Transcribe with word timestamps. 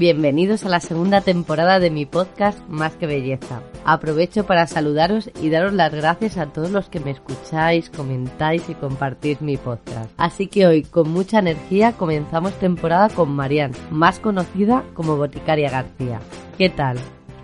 Bienvenidos 0.00 0.64
a 0.64 0.70
la 0.70 0.80
segunda 0.80 1.20
temporada 1.20 1.78
de 1.78 1.90
mi 1.90 2.06
podcast 2.06 2.58
Más 2.70 2.94
que 2.94 3.06
Belleza. 3.06 3.60
Aprovecho 3.84 4.46
para 4.46 4.66
saludaros 4.66 5.30
y 5.42 5.50
daros 5.50 5.74
las 5.74 5.92
gracias 5.92 6.38
a 6.38 6.46
todos 6.46 6.70
los 6.70 6.88
que 6.88 7.00
me 7.00 7.10
escucháis, 7.10 7.90
comentáis 7.90 8.66
y 8.70 8.74
compartís 8.74 9.42
mi 9.42 9.58
podcast. 9.58 10.10
Así 10.16 10.46
que 10.46 10.66
hoy, 10.66 10.84
con 10.84 11.10
mucha 11.10 11.40
energía, 11.40 11.92
comenzamos 11.92 12.58
temporada 12.58 13.10
con 13.10 13.28
Marian, 13.28 13.72
más 13.90 14.20
conocida 14.20 14.84
como 14.94 15.18
Boticaria 15.18 15.68
García. 15.68 16.18
¿Qué 16.56 16.70
tal? 16.70 16.96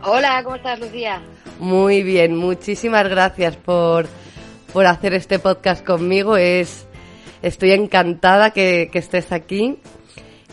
Hola, 0.02 0.42
¿cómo 0.42 0.56
estás, 0.56 0.80
Lucía? 0.80 1.20
Muy 1.60 2.02
bien, 2.02 2.34
muchísimas 2.34 3.06
gracias 3.06 3.54
por, 3.58 4.06
por 4.72 4.86
hacer 4.86 5.12
este 5.12 5.38
podcast 5.38 5.84
conmigo. 5.84 6.38
Es, 6.38 6.86
estoy 7.42 7.72
encantada 7.72 8.52
que, 8.52 8.88
que 8.90 8.98
estés 8.98 9.30
aquí 9.30 9.78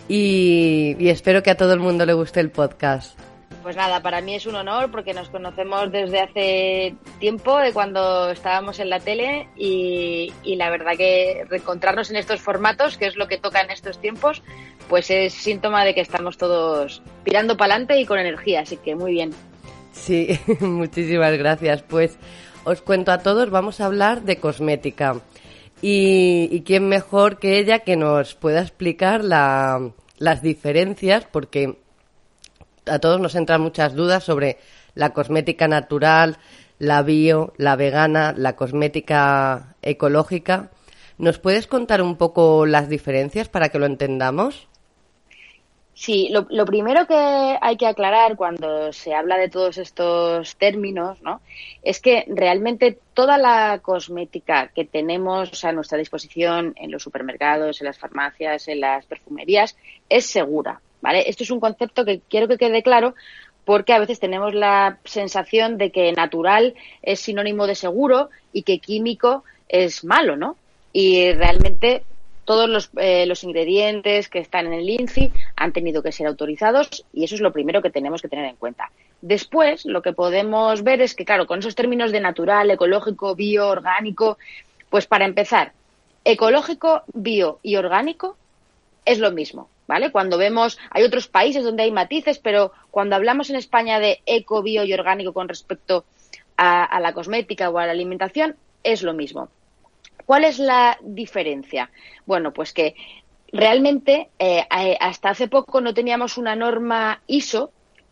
y, 0.07 0.95
espero 1.09 1.43
que 1.43 1.51
a 1.51 1.57
todo 1.57 1.73
el 1.73 1.79
mundo 1.79 2.05
le 2.05 2.13
guste 2.13 2.39
el 2.39 2.51
podcast. 2.51 3.17
Pues 3.61 3.77
nada, 3.77 4.01
para 4.01 4.19
mí 4.19 4.35
es 4.35 4.45
un 4.45 4.55
honor 4.55 4.91
porque 4.91 5.13
nos 5.13 5.29
conocemos 5.29 5.89
desde 5.89 6.19
hace 6.19 6.95
tiempo, 7.19 7.57
de 7.59 7.71
cuando 7.71 8.29
estábamos 8.29 8.79
en 8.79 8.89
la 8.89 8.99
tele 8.99 9.47
y, 9.55 10.33
la 10.43 10.69
verdad 10.69 10.97
que 10.97 11.45
reencontrarnos 11.49 12.09
en 12.09 12.17
estos 12.17 12.41
formatos, 12.41 12.97
que 12.97 13.05
es 13.07 13.15
lo 13.15 13.27
que 13.27 13.37
toca 13.37 13.61
en 13.61 13.71
estos 13.71 13.99
tiempos, 13.99 14.43
pues 14.89 15.09
es 15.09 15.33
síntoma 15.33 15.85
de 15.85 15.93
que 15.93 16.01
estamos 16.01 16.37
todos 16.37 17.01
pirando 17.23 17.55
para 17.55 17.75
adelante 17.75 17.99
y 17.99 18.05
con 18.05 18.19
energía, 18.19 18.61
así 18.61 18.77
que 18.77 18.95
muy 18.95 19.13
bien. 19.13 19.31
Sí, 19.93 20.37
muchísimas 20.59 21.37
gracias. 21.37 21.83
Pues 21.83 22.17
os 22.65 22.81
cuento 22.81 23.11
a 23.11 23.19
todos, 23.19 23.49
vamos 23.49 23.79
a 23.79 23.85
hablar 23.85 24.23
de 24.23 24.37
cosmética. 24.37 25.15
Y, 25.86 26.64
quién 26.66 26.88
mejor 26.88 27.39
que 27.39 27.59
ella 27.59 27.80
que 27.80 27.98
nos 27.98 28.36
pueda 28.36 28.62
explicar 28.62 29.22
las 29.22 30.42
diferencias, 30.42 31.28
porque 31.30 31.78
a 32.86 33.00
todos 33.00 33.20
nos 33.20 33.36
entran 33.36 33.59
muchas 33.59 33.94
dudas 33.94 34.23
sobre 34.23 34.59
la 34.95 35.09
cosmética 35.09 35.67
natural, 35.67 36.38
la 36.80 37.02
bio, 37.02 37.52
la 37.58 37.76
vegana, 37.76 38.34
la 38.38 38.56
cosmética 38.56 39.76
ecológica. 39.81 40.72
¿Nos 41.17 41.38
puedes 41.38 41.67
contar 41.67 42.02
un 42.02 42.16
poco 42.16 42.66
las 42.66 42.88
diferencias 42.88 43.50
para 43.50 43.67
que 43.67 43.80
lo 43.80 43.86
entendamos? 43.86 44.70
Sí, 45.95 46.30
lo, 46.31 46.66
primero 46.66 47.05
que 47.05 47.58
hay 47.61 47.77
que 47.77 47.86
aclarar 47.86 48.36
cuando 48.36 48.92
se 48.92 49.14
habla 49.14 49.37
de 49.37 49.48
todos 49.48 49.77
estos 49.77 50.55
términos, 50.55 51.21
¿no? 51.21 51.42
Es 51.83 52.02
que 52.02 52.26
realmente 52.27 52.98
toda 53.14 53.37
la 53.37 53.80
cosmética 53.80 54.70
que 54.73 54.86
tenemos 54.86 55.64
a 55.64 55.71
nuestra 55.71 55.99
disposición 55.99 56.73
en 56.77 56.89
los 56.89 57.04
supermercados, 57.04 57.80
en 57.80 57.86
las 57.86 57.99
farmacias, 57.99 58.67
en 58.67 58.80
las 58.81 59.05
perfumerías, 59.05 59.77
es 60.09 60.26
segura, 60.26 60.81
¿vale? 61.02 61.30
Esto 61.30 61.43
es 61.43 61.52
un 61.52 61.59
concepto 61.59 62.05
que 62.05 62.21
quiero 62.27 62.48
que 62.48 62.58
quede 62.58 62.81
claro 62.81 63.14
porque 63.64 63.93
a 63.93 63.99
veces 63.99 64.20
tenemos 64.20 64.55
la 64.55 64.98
sensación 65.05 65.77
de 65.77 65.92
que 65.92 66.11
natural 66.11 66.73
es 67.04 67.20
sinónimo 67.20 67.67
de 67.67 67.75
seguro 67.75 68.30
y 68.52 68.64
que 68.64 68.80
químico 68.80 69.43
es 69.70 70.04
malo, 70.04 70.36
¿no? 70.36 70.58
Y 70.92 71.31
realmente 71.33 72.04
todos 72.45 72.70
los, 72.70 72.89
eh, 72.98 73.26
los, 73.26 73.43
ingredientes 73.43 74.30
que 74.30 74.39
están 74.39 74.67
en 74.67 74.73
el 74.73 74.89
INCI 74.89 75.31
han 75.55 75.73
tenido 75.73 76.04
que 76.04 76.11
ser 76.11 76.27
autorizados 76.27 77.05
y 77.14 77.23
eso 77.23 77.36
es 77.36 77.42
lo 77.42 77.52
primero 77.52 77.81
que 77.81 77.89
tenemos 77.89 78.21
que 78.21 78.27
tener 78.27 78.45
en 78.45 78.55
cuenta. 78.55 78.92
Después, 79.21 79.86
lo 79.86 80.02
que 80.02 80.14
podemos 80.14 80.83
ver 80.83 81.02
es 81.02 81.15
que, 81.15 81.26
claro, 81.26 81.48
con 81.48 81.59
esos 81.59 81.76
términos 81.76 82.11
de 82.11 82.20
natural, 82.20 82.70
ecológico, 82.71 83.36
bio, 83.36 83.70
orgánico, 83.70 84.37
pues 84.89 85.08
para 85.08 85.26
empezar, 85.26 85.73
ecológico, 86.26 87.04
bio 87.14 87.59
y 87.64 87.76
orgánico 87.77 88.37
es 89.05 89.20
lo 89.20 89.31
mismo, 89.31 89.70
¿vale? 89.87 90.11
Cuando 90.11 90.37
vemos, 90.37 90.77
hay 90.89 91.04
otros 91.04 91.27
países 91.27 91.64
donde 91.64 91.83
hay 91.83 91.92
matices, 91.92 92.39
pero 92.39 92.71
cuando 92.92 93.15
hablamos 93.15 93.49
en 93.49 93.55
España 93.55 93.99
de 93.99 94.21
eco, 94.25 94.61
bio 94.61 94.83
y 94.83 94.93
orgánico 94.93 95.33
con 95.33 95.48
respecto 95.48 96.05
a 96.55 96.99
la 97.02 97.14
cosmética 97.14 97.70
o 97.70 97.77
a 97.80 97.86
la 97.86 97.92
alimentación, 97.92 98.55
es 98.83 99.02
lo 99.02 99.14
mismo. 99.14 99.49
¿Cuál 100.26 100.45
es 100.45 100.60
la 100.60 100.98
diferencia? 101.02 101.89
Bueno, 102.26 102.54
pues 102.54 102.73
que 102.73 102.95
realmente 103.52 104.30
eh, 104.39 104.66
hasta 105.00 105.30
hace 105.30 105.48
poco 105.48 105.82
no 105.82 105.94
teníamos 105.94 106.38
una 106.38 106.56
norma 106.56 107.22
ISO 107.28 107.72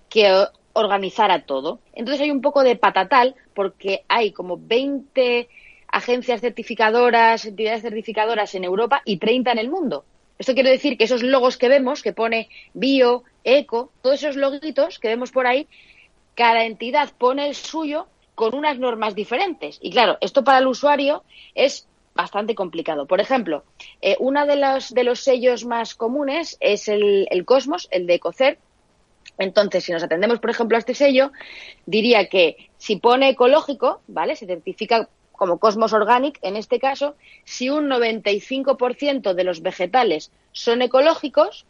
que 0.09 0.45
organizara 0.73 1.45
todo. 1.45 1.79
Entonces 1.93 2.21
hay 2.21 2.31
un 2.31 2.41
poco 2.41 2.63
de 2.63 2.75
patatal 2.75 3.35
porque 3.53 4.03
hay 4.07 4.31
como 4.31 4.57
20 4.57 5.49
agencias 5.87 6.41
certificadoras, 6.41 7.45
entidades 7.45 7.81
certificadoras 7.81 8.55
en 8.55 8.63
Europa 8.63 9.01
y 9.05 9.17
30 9.17 9.51
en 9.51 9.57
el 9.57 9.69
mundo. 9.69 10.05
Esto 10.39 10.53
quiere 10.53 10.71
decir 10.71 10.97
que 10.97 11.03
esos 11.03 11.21
logos 11.21 11.57
que 11.57 11.67
vemos, 11.67 12.01
que 12.01 12.13
pone 12.13 12.49
bio, 12.73 13.23
eco, 13.43 13.91
todos 14.01 14.23
esos 14.23 14.37
loguitos 14.37 14.99
que 14.99 15.09
vemos 15.09 15.31
por 15.31 15.45
ahí, 15.45 15.67
cada 16.35 16.65
entidad 16.65 17.11
pone 17.17 17.47
el 17.47 17.55
suyo 17.55 18.07
con 18.33 18.55
unas 18.55 18.79
normas 18.79 19.13
diferentes. 19.13 19.77
Y 19.81 19.91
claro, 19.91 20.17
esto 20.21 20.43
para 20.43 20.59
el 20.59 20.67
usuario 20.67 21.23
es 21.53 21.87
bastante 22.15 22.55
complicado. 22.55 23.05
Por 23.05 23.21
ejemplo, 23.21 23.63
eh, 24.01 24.15
uno 24.19 24.45
de 24.45 24.55
los, 25.03 25.19
sellos 25.19 25.65
más 25.65 25.95
comunes 25.95 26.57
es 26.59 26.87
el, 26.87 27.27
Cosmos, 27.45 27.87
el 27.91 28.07
de 28.07 28.15
Ecocer. 28.15 28.59
Entonces, 29.37 29.83
si 29.83 29.91
nos 29.91 30.03
atendemos, 30.03 30.39
por 30.39 30.49
ejemplo, 30.49 30.77
a 30.77 30.79
este 30.79 30.93
sello, 30.93 31.31
diría 31.85 32.27
que 32.27 32.69
si 32.77 32.97
pone 32.97 33.29
ecológico, 33.29 34.01
¿vale? 34.07 34.35
Se 34.35 34.45
certifica 34.45 35.09
como 35.31 35.57
Cosmos 35.57 35.93
Organic, 35.93 36.37
en 36.43 36.55
este 36.55 36.79
caso, 36.79 37.15
si 37.45 37.69
un 37.69 37.89
95% 37.89 39.33
de 39.33 39.43
los 39.43 39.61
vegetales 39.61 40.31
son 40.51 40.81
ecológicos 40.81 41.65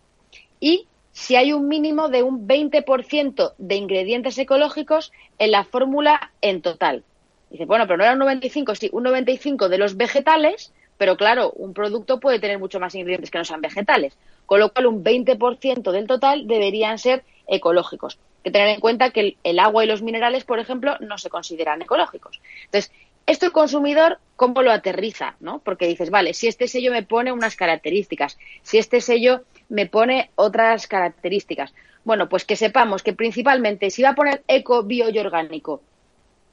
y 0.60 0.88
si 1.14 1.36
hay 1.36 1.54
un 1.54 1.68
mínimo 1.68 2.10
de 2.10 2.24
un 2.24 2.48
20% 2.48 3.54
de 3.58 3.76
ingredientes 3.76 4.38
ecológicos 4.38 5.12
en 5.40 5.52
la 5.52 5.64
fórmula 5.64 6.32
en 6.42 6.62
total. 6.62 7.04
Dice, 7.52 7.66
bueno, 7.66 7.86
pero 7.86 7.98
no 7.98 8.06
era 8.06 8.14
un 8.14 8.20
95, 8.20 8.76
sí, 8.76 8.90
un 8.94 9.04
95 9.04 9.68
de 9.68 9.78
los 9.78 9.98
vegetales, 9.98 10.72
pero 10.98 11.18
claro, 11.18 11.52
un 11.52 11.74
producto 11.74 12.20
puede 12.22 12.40
tener 12.40 12.60
mucho 12.60 12.80
más 12.80 12.96
ingredientes 12.96 13.30
que 13.30 13.38
no 13.38 13.44
sean 13.44 13.60
vegetales, 13.60 14.18
con 14.46 14.62
lo 14.62 14.72
cual 14.72 14.86
un 14.86 15.04
20% 15.04 15.92
del 15.92 16.08
total 16.08 16.48
deberían 16.48 16.98
ser 16.98 17.26
ecológicos. 17.48 18.18
Hay 18.38 18.44
que 18.44 18.52
tener 18.52 18.70
en 18.70 18.80
cuenta 18.80 19.10
que 19.10 19.36
el, 19.44 19.60
agua 19.60 19.84
y 19.84 19.88
los 19.88 20.02
minerales, 20.02 20.46
por 20.46 20.60
ejemplo, 20.60 20.96
no 21.02 21.18
se 21.18 21.30
consideran 21.30 21.82
ecológicos. 21.82 22.40
Entonces, 22.66 22.92
esto 23.28 23.46
el 23.46 23.52
consumidor, 23.52 24.20
¿cómo 24.38 24.62
lo 24.62 24.72
aterriza? 24.72 25.36
¿no? 25.42 25.60
Porque 25.60 25.88
dices, 25.88 26.10
vale, 26.10 26.34
si 26.34 26.48
este 26.48 26.70
sello 26.70 26.92
me 26.92 27.04
pone 27.04 27.34
unas 27.34 27.58
características, 27.58 28.38
si 28.62 28.78
este 28.78 29.02
sello 29.02 29.42
me 29.68 29.88
pone 29.88 30.32
otras 30.36 30.88
características. 30.88 31.74
Bueno, 32.06 32.30
pues 32.30 32.46
que 32.46 32.56
sepamos 32.56 33.04
que 33.04 33.12
principalmente 33.12 33.90
si 33.90 34.04
va 34.04 34.10
a 34.10 34.16
poner 34.16 34.42
eco, 34.48 34.84
bio 34.84 35.10
y 35.10 35.20
orgánico 35.20 35.82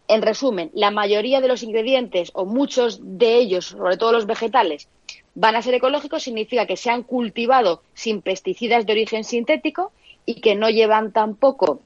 en 0.08 0.22
resumen, 0.22 0.70
la 0.75 0.90
mayoría 0.90 1.40
de 1.40 1.49
los 1.49 1.62
ingredientes 1.62 2.31
o 2.34 2.46
muchos 2.46 3.00
de 3.02 3.37
ellos, 3.37 3.66
sobre 3.66 3.99
todo 3.99 4.12
los 4.12 4.26
vegetales, 4.26 4.88
van 5.34 5.55
a 5.55 5.62
ser 5.62 5.75
ecológicos, 5.75 6.22
significa 6.22 6.66
que 6.66 6.76
se 6.76 6.90
han 6.90 7.02
cultivado 7.02 7.82
sin 7.94 8.22
pesticidas 8.22 8.87
de 8.87 8.93
origen 8.93 9.22
sintético 9.22 9.93
y 10.25 10.40
que 10.40 10.56
no 10.56 10.70
llevan 10.70 11.12
tampoco 11.12 11.82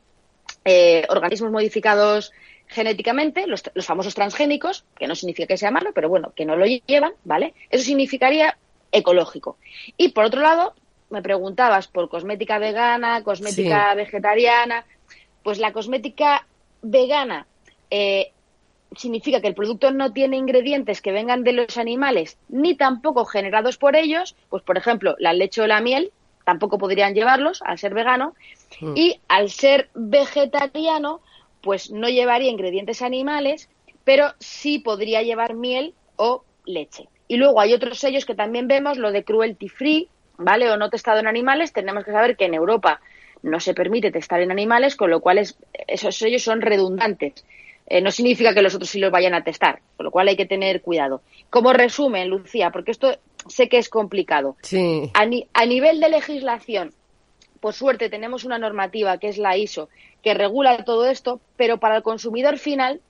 eh, 0.65 1.05
organismos 1.09 1.51
modificados 1.51 2.33
genéticamente, 2.69 3.47
los, 3.47 3.63
famosos 3.83 4.15
transgénicos, 4.15 4.85
que 4.97 5.07
no 5.07 5.15
significa 5.15 5.49
que 5.49 5.59
sea 5.59 5.71
malo, 5.71 5.91
pero 5.93 6.09
bueno, 6.09 6.33
que 6.35 6.47
no 6.47 6.57
lo 6.57 6.65
llevan, 6.65 7.13
¿vale? 7.25 7.55
Eso 7.71 7.85
significaría 7.85 8.57
ecológico. 8.93 9.59
Y 9.97 10.11
por 10.11 10.25
otro 10.25 10.41
lado, 10.41 10.75
me 11.11 11.23
preguntabas 11.23 11.89
por 11.89 12.09
cosmética 12.09 12.59
vegana, 12.59 13.23
cosmética 13.23 13.95
vegetariana, 13.95 14.87
pues 15.43 15.59
la 15.59 15.73
cosmética 15.73 16.47
vegana 16.81 17.47
eh, 17.95 18.33
significa 18.97 19.43
que 19.43 19.49
el 19.49 19.55
producto 19.55 19.91
no 19.91 20.15
tiene 20.15 20.39
ingredientes 20.39 21.03
que 21.03 21.13
vengan 21.13 21.45
de 21.45 21.53
los 21.53 21.77
animales 21.77 22.39
ni 22.49 22.75
tampoco 22.75 23.27
generados 23.27 23.77
por 23.77 23.97
ellos, 23.97 24.35
pues 24.49 24.63
por 24.63 24.79
ejemplo, 24.79 25.15
la 25.19 25.35
leche 25.35 25.61
o 25.61 25.67
la 25.67 25.83
miel 25.83 26.11
tampoco 26.45 26.79
podrían 26.79 27.15
llevarlos 27.15 27.61
al 27.61 27.79
ser 27.79 27.93
vegano 27.93 28.35
mm. 28.81 28.97
y 28.97 29.21
al 29.29 29.51
ser 29.51 29.91
vegetariano 29.95 31.21
pues 31.61 31.91
no 31.91 32.09
llevaría 32.09 32.51
ingredientes 32.51 33.03
animales, 33.03 33.69
pero 34.05 34.33
sí 34.39 34.79
podría 34.79 35.21
llevar 35.23 35.55
miel 35.55 35.93
o 36.17 36.45
leche. 36.65 37.11
Y 37.29 37.37
luego 37.37 37.61
hay 37.61 37.75
otros 37.75 37.99
sellos 37.99 38.25
que 38.25 38.35
también 38.35 38.69
vemos, 38.69 38.97
lo 38.97 39.13
de 39.13 39.23
cruelty 39.23 39.69
free, 39.69 40.09
¿vale? 40.39 40.71
O 40.71 40.79
no 40.79 40.89
testado 40.89 41.21
en 41.21 41.27
animales, 41.27 41.75
tenemos 41.75 42.05
que 42.05 42.13
saber 42.13 42.39
que 42.39 42.47
en 42.47 42.55
Europa 42.55 43.01
no 43.43 43.61
se 43.61 43.75
permite 43.75 44.11
testar 44.11 44.41
en 44.41 44.51
animales, 44.51 44.97
con 44.97 45.11
lo 45.11 45.21
cual 45.21 45.39
esos 45.39 46.17
sellos 46.17 46.43
son 46.43 46.63
redundantes. 46.63 47.45
Eh, 47.87 48.01
no 48.01 48.11
significa 48.11 48.55
que 48.55 48.63
los 48.63 48.75
otros 48.75 48.91
sí 48.91 48.99
los 48.99 49.11
vayan 49.11 49.35
a 49.35 49.45
testar, 49.45 49.81
con 49.97 50.05
lo 50.05 50.11
cual 50.11 50.29
hay 50.29 50.37
que 50.37 50.47
tener 50.47 50.83
cuidado. 50.83 51.21
Como 51.51 51.73
resumen, 51.73 52.29
Lucía, 52.29 52.71
porque 52.71 52.93
esto 52.93 53.19
sé 53.49 53.69
que 53.69 53.79
es 53.79 53.89
complicado. 53.89 54.57
Sí. 54.63 55.11
A, 55.15 55.23
a 55.23 55.67
nivel 55.67 56.01
de 56.01 56.09
legislación, 56.09 56.93
por 57.61 57.75
suerte 57.75 58.09
tenemos 58.09 58.45
una 58.45 58.59
normativa 58.59 59.19
que 59.19 59.29
es 59.29 59.39
la 59.39 59.57
ISO 59.57 59.89
que 60.23 60.35
regula 60.35 60.85
todo 60.85 61.07
esto, 61.07 61.41
pero 61.57 61.79
para 61.79 61.97
el 61.97 62.03
consumidor 62.03 62.59
final, 62.59 63.01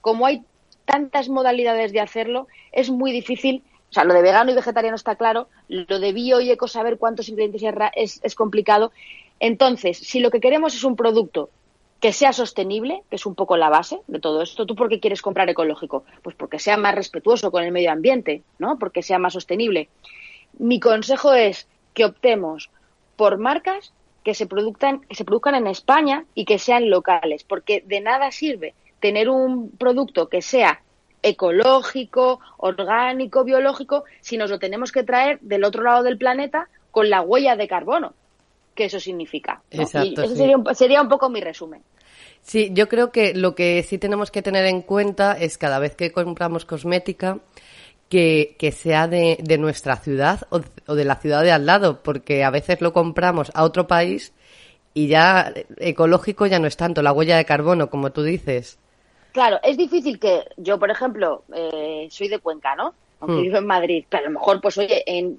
como 0.00 0.26
hay 0.26 0.42
tantas 0.84 1.28
modalidades 1.28 1.92
de 1.92 2.00
hacerlo, 2.00 2.46
es 2.72 2.90
muy 2.90 3.12
difícil. 3.12 3.62
O 3.90 3.92
sea, 3.92 4.04
lo 4.04 4.14
de 4.14 4.22
vegano 4.22 4.52
y 4.52 4.54
vegetariano 4.54 4.94
está 4.94 5.16
claro, 5.16 5.48
lo 5.68 5.98
de 5.98 6.12
bio 6.12 6.40
y 6.40 6.50
eco, 6.50 6.68
saber 6.68 6.96
cuántos 6.96 7.28
ingredientes 7.28 7.62
es, 7.96 8.20
es 8.22 8.34
complicado. 8.36 8.92
Entonces, 9.40 9.98
si 9.98 10.20
lo 10.20 10.30
que 10.30 10.40
queremos 10.40 10.74
es 10.74 10.84
un 10.84 10.94
producto 10.96 11.50
que 12.00 12.12
sea 12.14 12.32
sostenible, 12.32 13.02
que 13.10 13.16
es 13.16 13.26
un 13.26 13.34
poco 13.34 13.58
la 13.58 13.68
base 13.68 14.00
de 14.06 14.20
todo 14.20 14.42
esto. 14.42 14.64
¿Tú 14.64 14.74
por 14.74 14.88
qué 14.88 15.00
quieres 15.00 15.20
comprar 15.20 15.48
ecológico? 15.50 16.04
Pues 16.22 16.34
porque 16.34 16.58
sea 16.58 16.78
más 16.78 16.94
respetuoso 16.94 17.50
con 17.50 17.62
el 17.62 17.72
medio 17.72 17.92
ambiente, 17.92 18.42
¿no? 18.58 18.78
Porque 18.78 19.02
sea 19.02 19.18
más 19.18 19.34
sostenible. 19.34 19.90
Mi 20.58 20.80
consejo 20.80 21.34
es 21.34 21.68
que 21.92 22.06
optemos 22.06 22.70
por 23.16 23.36
marcas 23.36 23.92
que 24.24 24.34
se 24.34 24.46
produzcan, 24.46 25.00
que 25.00 25.14
se 25.14 25.26
produzcan 25.26 25.54
en 25.54 25.66
España 25.66 26.24
y 26.34 26.46
que 26.46 26.58
sean 26.58 26.88
locales, 26.88 27.44
porque 27.44 27.82
de 27.86 28.00
nada 28.00 28.30
sirve 28.30 28.74
tener 29.00 29.28
un 29.28 29.70
producto 29.70 30.28
que 30.28 30.42
sea 30.42 30.82
ecológico, 31.22 32.40
orgánico, 32.56 33.44
biológico, 33.44 34.04
si 34.22 34.38
nos 34.38 34.50
lo 34.50 34.58
tenemos 34.58 34.90
que 34.90 35.02
traer 35.02 35.38
del 35.40 35.64
otro 35.64 35.82
lado 35.82 36.02
del 36.02 36.16
planeta 36.16 36.68
con 36.90 37.10
la 37.10 37.20
huella 37.20 37.56
de 37.56 37.68
carbono 37.68 38.14
que 38.74 38.84
eso 38.84 39.00
significa. 39.00 39.62
Exacto, 39.70 40.22
ese 40.22 40.36
sería, 40.36 40.56
un, 40.56 40.74
sería 40.74 41.02
un 41.02 41.08
poco 41.08 41.28
mi 41.28 41.40
resumen. 41.40 41.82
Sí, 42.42 42.70
yo 42.72 42.88
creo 42.88 43.12
que 43.12 43.34
lo 43.34 43.54
que 43.54 43.82
sí 43.82 43.98
tenemos 43.98 44.30
que 44.30 44.42
tener 44.42 44.66
en 44.66 44.82
cuenta 44.82 45.32
es 45.32 45.58
cada 45.58 45.78
vez 45.78 45.94
que 45.94 46.12
compramos 46.12 46.64
cosmética, 46.64 47.38
que, 48.08 48.56
que 48.58 48.72
sea 48.72 49.06
de, 49.06 49.38
de, 49.40 49.58
nuestra 49.58 49.96
ciudad 49.96 50.40
o, 50.50 50.60
o, 50.86 50.94
de 50.94 51.04
la 51.04 51.16
ciudad 51.16 51.42
de 51.42 51.52
al 51.52 51.66
lado, 51.66 52.02
porque 52.02 52.42
a 52.42 52.50
veces 52.50 52.80
lo 52.80 52.92
compramos 52.92 53.52
a 53.54 53.62
otro 53.62 53.86
país 53.86 54.32
y 54.94 55.06
ya 55.06 55.52
ecológico 55.76 56.46
ya 56.46 56.58
no 56.58 56.66
es 56.66 56.76
tanto, 56.76 57.02
la 57.02 57.12
huella 57.12 57.36
de 57.36 57.44
carbono, 57.44 57.88
como 57.88 58.10
tú 58.10 58.22
dices. 58.22 58.78
Claro, 59.32 59.60
es 59.62 59.76
difícil 59.76 60.18
que 60.18 60.44
yo, 60.56 60.78
por 60.78 60.90
ejemplo, 60.90 61.44
eh, 61.54 62.08
soy 62.10 62.28
de 62.28 62.40
Cuenca, 62.40 62.74
¿no? 62.74 62.94
Aunque 63.20 63.36
hmm. 63.36 63.42
vivo 63.42 63.58
en 63.58 63.66
Madrid, 63.66 64.04
pero 64.08 64.24
a 64.24 64.26
lo 64.26 64.32
mejor, 64.32 64.60
pues 64.60 64.78
oye, 64.78 65.04
en, 65.06 65.38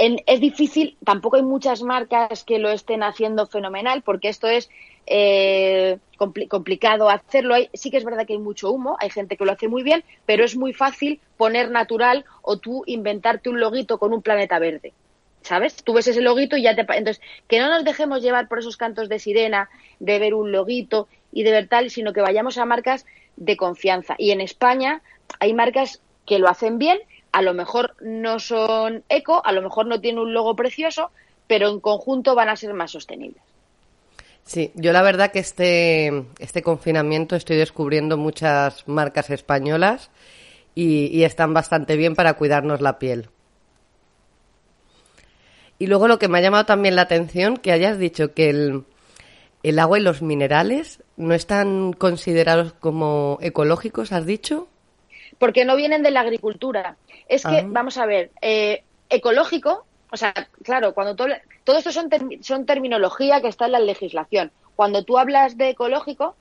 es 0.00 0.40
difícil, 0.40 0.96
tampoco 1.04 1.36
hay 1.36 1.42
muchas 1.42 1.82
marcas 1.82 2.44
que 2.44 2.58
lo 2.58 2.70
estén 2.70 3.02
haciendo 3.02 3.46
fenomenal, 3.46 4.02
porque 4.02 4.28
esto 4.28 4.48
es 4.48 4.70
eh, 5.06 5.98
complicado 6.16 7.10
hacerlo. 7.10 7.54
Hay, 7.54 7.68
sí 7.74 7.90
que 7.90 7.98
es 7.98 8.04
verdad 8.04 8.26
que 8.26 8.32
hay 8.32 8.38
mucho 8.38 8.70
humo, 8.70 8.96
hay 8.98 9.10
gente 9.10 9.36
que 9.36 9.44
lo 9.44 9.52
hace 9.52 9.68
muy 9.68 9.82
bien, 9.82 10.02
pero 10.24 10.44
es 10.44 10.56
muy 10.56 10.72
fácil 10.72 11.20
poner 11.36 11.70
natural 11.70 12.24
o 12.42 12.56
tú 12.56 12.82
inventarte 12.86 13.50
un 13.50 13.60
loguito 13.60 13.98
con 13.98 14.12
un 14.12 14.22
planeta 14.22 14.58
verde. 14.58 14.92
¿Sabes? 15.42 15.76
Tú 15.82 15.94
ves 15.94 16.06
ese 16.06 16.20
loguito 16.20 16.56
y 16.56 16.62
ya 16.62 16.74
te. 16.74 16.82
Entonces, 16.82 17.20
que 17.48 17.60
no 17.60 17.70
nos 17.70 17.84
dejemos 17.84 18.22
llevar 18.22 18.46
por 18.46 18.58
esos 18.58 18.76
cantos 18.76 19.08
de 19.08 19.18
sirena, 19.18 19.70
de 19.98 20.18
ver 20.18 20.34
un 20.34 20.52
loguito 20.52 21.08
y 21.32 21.44
de 21.44 21.50
ver 21.50 21.66
tal, 21.66 21.90
sino 21.90 22.12
que 22.12 22.20
vayamos 22.20 22.58
a 22.58 22.66
marcas 22.66 23.06
de 23.36 23.56
confianza. 23.56 24.14
Y 24.18 24.32
en 24.32 24.40
España 24.42 25.02
hay 25.40 25.54
marcas 25.54 26.02
que 26.26 26.38
lo 26.38 26.48
hacen 26.48 26.78
bien 26.78 26.98
a 27.32 27.42
lo 27.42 27.54
mejor 27.54 27.96
no 28.00 28.38
son 28.38 29.04
eco, 29.08 29.42
a 29.44 29.52
lo 29.52 29.62
mejor 29.62 29.86
no 29.86 30.00
tienen 30.00 30.20
un 30.20 30.34
logo 30.34 30.56
precioso, 30.56 31.10
pero 31.46 31.68
en 31.68 31.80
conjunto 31.80 32.34
van 32.34 32.48
a 32.48 32.56
ser 32.56 32.74
más 32.74 32.92
sostenibles. 32.92 33.42
Sí, 34.44 34.72
yo 34.74 34.92
la 34.92 35.02
verdad 35.02 35.30
que 35.30 35.38
este, 35.38 36.24
este 36.38 36.62
confinamiento 36.62 37.36
estoy 37.36 37.56
descubriendo 37.56 38.16
muchas 38.16 38.86
marcas 38.88 39.30
españolas 39.30 40.10
y, 40.74 41.22
están 41.24 41.52
bastante 41.52 41.96
bien 41.96 42.14
para 42.14 42.34
cuidarnos 42.34 42.80
la 42.80 42.98
piel. 42.98 43.28
Y 45.78 45.86
luego 45.86 46.08
lo 46.08 46.18
que 46.18 46.28
me 46.28 46.38
ha 46.38 46.42
llamado 46.42 46.66
también 46.66 46.96
la 46.96 47.02
atención, 47.02 47.56
que 47.56 47.72
hayas 47.72 47.98
dicho 47.98 48.34
que 48.34 48.50
el, 48.50 48.84
el 49.62 49.78
agua 49.78 49.98
y 49.98 50.02
los 50.02 50.22
minerales 50.22 51.02
no 51.16 51.34
están 51.34 51.92
considerados 51.92 52.72
como 52.72 53.38
ecológicos, 53.40 54.12
has 54.12 54.26
dicho 54.26 54.68
porque 55.40 55.64
no 55.64 55.74
vienen 55.74 56.02
de 56.02 56.10
la 56.12 56.20
agricultura. 56.20 56.96
Es 57.26 57.44
que, 57.44 57.60
ah. 57.60 57.64
vamos 57.66 57.96
a 57.96 58.04
ver, 58.04 58.30
eh, 58.42 58.84
ecológico, 59.08 59.86
o 60.12 60.16
sea, 60.16 60.34
claro, 60.62 60.92
cuando 60.92 61.16
todo, 61.16 61.28
todo 61.64 61.78
esto 61.78 61.90
son, 61.90 62.10
son 62.42 62.66
terminología 62.66 63.40
que 63.40 63.48
está 63.48 63.64
en 63.64 63.72
la 63.72 63.80
legislación. 63.80 64.52
Cuando 64.76 65.02
tú 65.02 65.18
hablas 65.18 65.56
de 65.56 65.70
ecológico, 65.70 66.36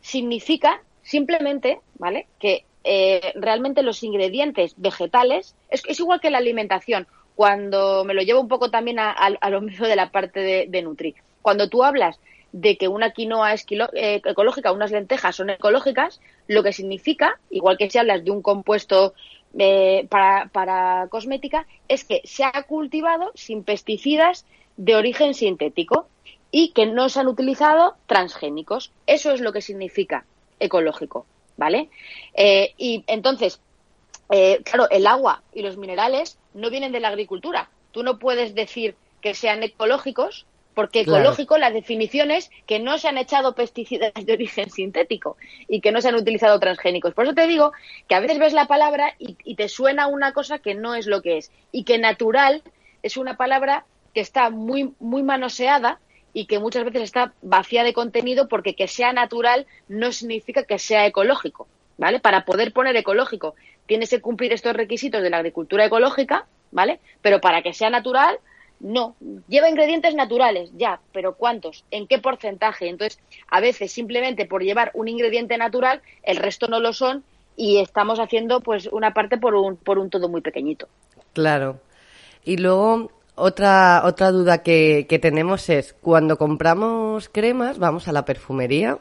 significa 0.00 0.82
simplemente, 1.02 1.80
¿vale? 1.94 2.26
Que 2.40 2.64
eh, 2.82 3.32
realmente 3.36 3.84
los 3.84 4.02
ingredientes 4.02 4.74
vegetales, 4.76 5.54
es, 5.68 5.82
es, 5.86 6.00
igual 6.00 6.20
que 6.20 6.30
la 6.30 6.38
alimentación, 6.38 7.06
cuando 7.36 8.04
me 8.04 8.14
lo 8.14 8.22
llevo 8.22 8.40
un 8.40 8.48
poco 8.48 8.68
también 8.70 8.98
a, 8.98 9.30
lo 9.48 9.60
mismo 9.60 9.86
de 9.86 9.96
la 9.96 10.10
parte 10.10 10.40
de, 10.40 10.66
de 10.68 10.82
Nutri. 10.82 11.14
Cuando 11.40 11.68
tú 11.68 11.84
hablas 11.84 12.18
de 12.52 12.76
que 12.76 12.88
una 12.88 13.12
quinoa 13.12 13.52
es 13.52 13.64
eh, 13.70 14.20
ecológica, 14.24 14.72
unas 14.72 14.90
lentejas 14.90 15.36
son 15.36 15.50
ecológicas, 15.50 16.20
lo 16.46 16.62
que 16.62 16.72
significa, 16.72 17.38
igual 17.50 17.78
que 17.78 17.90
si 17.90 17.98
hablas 17.98 18.24
de 18.24 18.30
un 18.30 18.42
compuesto 18.42 19.14
eh, 19.58 20.06
para, 20.08 20.48
para 20.52 21.08
cosmética, 21.08 21.66
es 21.88 22.04
que 22.04 22.22
se 22.24 22.44
ha 22.44 22.62
cultivado 22.64 23.32
sin 23.34 23.64
pesticidas 23.64 24.46
de 24.76 24.96
origen 24.96 25.34
sintético 25.34 26.08
y 26.50 26.72
que 26.72 26.86
no 26.86 27.08
se 27.08 27.20
han 27.20 27.28
utilizado 27.28 27.96
transgénicos. 28.06 28.92
Eso 29.06 29.32
es 29.32 29.40
lo 29.40 29.52
que 29.52 29.62
significa 29.62 30.24
ecológico, 30.58 31.26
¿vale? 31.56 31.90
Eh, 32.34 32.74
y 32.76 33.04
entonces, 33.06 33.60
claro, 34.64 34.88
el 34.90 35.06
agua 35.06 35.42
y 35.52 35.62
los 35.62 35.76
minerales 35.76 36.38
no 36.54 36.70
vienen 36.70 36.92
de 36.92 37.00
la 37.00 37.08
agricultura. 37.08 37.70
Tú 37.92 38.02
no 38.02 38.18
puedes 38.18 38.54
decir 38.54 38.94
que 39.20 39.34
sean 39.34 39.62
ecológicos 39.62 40.46
porque 40.74 41.00
ecológico, 41.00 41.58
la 41.58 41.70
definición 41.70 42.30
es 42.30 42.50
que 42.66 42.78
no 42.78 42.98
se 42.98 43.08
han 43.08 43.18
echado 43.18 43.54
pesticidas 43.54 44.12
de 44.14 44.32
origen 44.32 44.70
sintético 44.70 45.36
y 45.68 45.80
que 45.80 45.92
no 45.92 46.00
se 46.00 46.08
han 46.08 46.14
utilizado 46.14 46.58
transgénicos. 46.60 47.14
Por 47.14 47.24
eso 47.24 47.34
te 47.34 47.46
digo 47.46 47.72
que 48.08 48.14
a 48.14 48.20
veces 48.20 48.38
ves 48.38 48.52
la 48.52 48.66
palabra 48.66 49.14
y, 49.18 49.54
te 49.54 49.68
suena 49.68 50.06
una 50.06 50.32
cosa 50.32 50.58
que 50.58 50.74
no 50.74 50.94
es 50.94 51.06
lo 51.06 51.22
que 51.22 51.38
es. 51.38 51.50
Y 51.72 51.84
que 51.84 51.98
natural 51.98 52.62
es 53.02 53.16
una 53.16 53.36
palabra 53.36 53.84
que 54.14 54.20
está 54.20 54.50
muy, 54.50 54.94
muy 55.00 55.22
manoseada 55.22 56.00
y 56.32 56.46
que 56.46 56.60
muchas 56.60 56.84
veces 56.84 57.02
está 57.02 57.32
vacía 57.42 57.82
de 57.82 57.92
contenido 57.92 58.48
porque 58.48 58.74
que 58.74 58.86
sea 58.86 59.12
natural 59.12 59.66
no 59.88 60.12
significa 60.12 60.64
que 60.64 60.78
sea 60.78 61.06
ecológico. 61.06 61.66
¿Vale? 61.98 62.18
Para 62.18 62.46
poder 62.46 62.72
poner 62.72 62.96
ecológico 62.96 63.54
tienes 63.86 64.08
que 64.08 64.22
cumplir 64.22 64.52
estos 64.52 64.72
requisitos 64.72 65.20
de 65.20 65.28
la 65.28 65.38
agricultura 65.38 65.84
ecológica, 65.84 66.46
¿vale? 66.70 67.00
Pero 67.20 67.40
para 67.40 67.60
que 67.60 67.74
sea 67.74 67.90
natural 67.90 68.38
no, 68.80 69.14
lleva 69.48 69.68
ingredientes 69.68 70.14
naturales, 70.14 70.70
ya, 70.76 71.00
pero 71.12 71.34
¿cuántos? 71.34 71.84
¿En 71.90 72.06
qué 72.06 72.18
porcentaje? 72.18 72.88
Entonces, 72.88 73.20
a 73.48 73.60
veces 73.60 73.92
simplemente 73.92 74.46
por 74.46 74.62
llevar 74.62 74.90
un 74.94 75.08
ingrediente 75.08 75.56
natural, 75.58 76.00
el 76.22 76.38
resto 76.38 76.66
no 76.66 76.80
lo 76.80 76.92
son 76.92 77.22
y 77.56 77.78
estamos 77.78 78.18
haciendo 78.18 78.60
pues 78.60 78.88
una 78.90 79.12
parte 79.12 79.36
por 79.36 79.54
un, 79.54 79.76
por 79.76 79.98
un 79.98 80.08
todo 80.08 80.28
muy 80.28 80.40
pequeñito. 80.40 80.88
Claro. 81.34 81.78
Y 82.42 82.56
luego 82.56 83.10
otra, 83.34 84.02
otra 84.04 84.30
duda 84.30 84.62
que, 84.62 85.06
que 85.08 85.18
tenemos 85.18 85.68
es, 85.68 85.94
cuando 86.00 86.38
compramos 86.38 87.28
cremas, 87.28 87.78
vamos 87.78 88.08
a 88.08 88.12
la 88.12 88.24
perfumería 88.24 88.98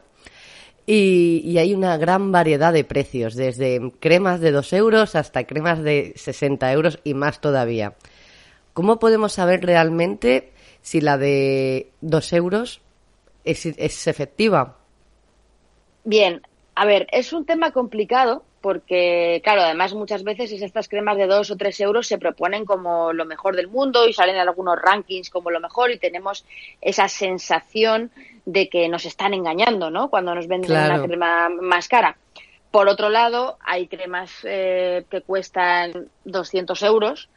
y, 0.86 1.42
y, 1.46 1.58
hay 1.60 1.74
una 1.74 1.98
gran 1.98 2.32
variedad 2.32 2.74
de 2.74 2.84
precios, 2.84 3.36
desde 3.36 3.92
cremas 4.00 4.42
de 4.42 4.52
2 4.52 4.74
euros 4.74 5.16
hasta 5.16 5.44
cremas 5.44 5.84
de 5.84 6.14
60 6.16 6.72
euros 6.74 7.00
y 7.04 7.14
más 7.14 7.40
todavía. 7.40 7.94
¿Cómo 8.80 8.98
podemos 8.98 9.34
saber 9.34 9.66
realmente 9.66 10.54
si 10.82 11.02
la 11.02 11.18
de 11.18 11.90
dos 12.00 12.32
euros 12.32 12.80
es, 13.44 13.66
es 13.66 14.08
efectiva? 14.08 14.78
Bien, 16.06 16.42
a 16.76 16.86
ver, 16.86 17.06
es 17.12 17.34
un 17.34 17.46
tema 17.46 17.74
complicado 17.74 18.46
porque, 18.62 19.42
claro, 19.44 19.64
además 19.64 19.94
muchas 19.94 20.24
veces 20.24 20.54
estas 20.54 20.88
cremas 20.88 21.18
de 21.18 21.28
dos 21.28 21.52
o 21.52 21.58
tres 21.58 21.78
euros 21.82 22.08
se 22.08 22.18
proponen 22.18 22.64
como 22.64 23.12
lo 23.12 23.26
mejor 23.26 23.58
del 23.58 23.68
mundo 23.68 24.08
y 24.08 24.14
salen 24.14 24.36
en 24.36 24.48
algunos 24.48 24.80
rankings 24.82 25.30
como 25.30 25.52
lo 25.52 25.60
mejor 25.60 25.92
y 25.92 26.00
tenemos 26.00 26.46
esa 26.80 27.10
sensación 27.10 28.12
de 28.46 28.70
que 28.70 28.88
nos 28.88 29.04
están 29.04 29.34
engañando, 29.34 29.92
¿no? 29.92 30.10
Cuando 30.10 30.34
nos 30.34 30.48
venden 30.48 30.72
una 30.72 31.04
crema 31.04 31.50
más 31.50 31.90
cara. 31.90 32.18
Por 32.72 32.88
otro 32.88 33.10
lado, 33.10 33.58
hay 33.60 33.88
cremas 33.88 34.32
eh, 34.44 35.04
que 35.12 35.20
cuestan 35.20 36.08
200 36.24 36.82
euros 36.84 37.28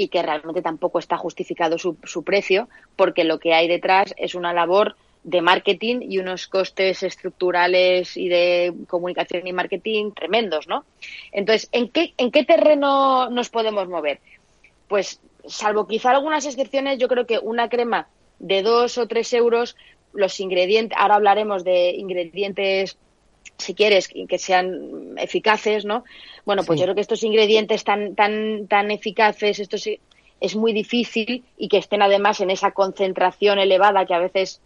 y 0.00 0.08
que 0.08 0.22
realmente 0.22 0.62
tampoco 0.62 0.98
está 0.98 1.18
justificado 1.18 1.76
su, 1.76 1.98
su 2.04 2.24
precio 2.24 2.70
porque 2.96 3.24
lo 3.24 3.38
que 3.38 3.52
hay 3.52 3.68
detrás 3.68 4.14
es 4.16 4.34
una 4.34 4.54
labor 4.54 4.96
de 5.24 5.42
marketing 5.42 6.00
y 6.00 6.18
unos 6.18 6.46
costes 6.46 7.02
estructurales 7.02 8.16
y 8.16 8.30
de 8.30 8.72
comunicación 8.88 9.46
y 9.46 9.52
marketing 9.52 10.12
tremendos, 10.12 10.66
¿no? 10.68 10.86
Entonces, 11.32 11.68
¿en 11.72 11.90
qué, 11.90 12.14
en 12.16 12.30
qué 12.30 12.46
terreno 12.46 13.28
nos 13.28 13.50
podemos 13.50 13.86
mover? 13.88 14.20
Pues, 14.88 15.20
salvo 15.46 15.86
quizá 15.86 16.12
algunas 16.12 16.46
excepciones, 16.46 16.98
yo 16.98 17.06
creo 17.06 17.26
que 17.26 17.38
una 17.38 17.68
crema 17.68 18.08
de 18.38 18.62
dos 18.62 18.96
o 18.96 19.06
tres 19.06 19.30
euros, 19.34 19.76
los 20.14 20.40
ingredientes, 20.40 20.96
ahora 20.98 21.16
hablaremos 21.16 21.62
de 21.62 21.90
ingredientes 21.90 22.96
si 23.60 23.74
quieres 23.74 24.08
que 24.08 24.38
sean 24.38 25.16
eficaces, 25.18 25.84
¿no? 25.84 26.04
Bueno, 26.44 26.64
pues 26.64 26.78
yo 26.78 26.86
creo 26.86 26.94
que 26.94 27.00
estos 27.00 27.22
ingredientes 27.22 27.84
tan 27.84 28.14
tan 28.14 28.66
tan 28.66 28.90
eficaces, 28.90 29.60
esto 29.60 29.76
es 30.40 30.56
muy 30.56 30.72
difícil 30.72 31.44
y 31.56 31.68
que 31.68 31.78
estén 31.78 32.02
además 32.02 32.40
en 32.40 32.50
esa 32.50 32.72
concentración 32.72 33.58
elevada 33.58 34.06
que 34.06 34.14
a 34.14 34.18
veces 34.18 34.60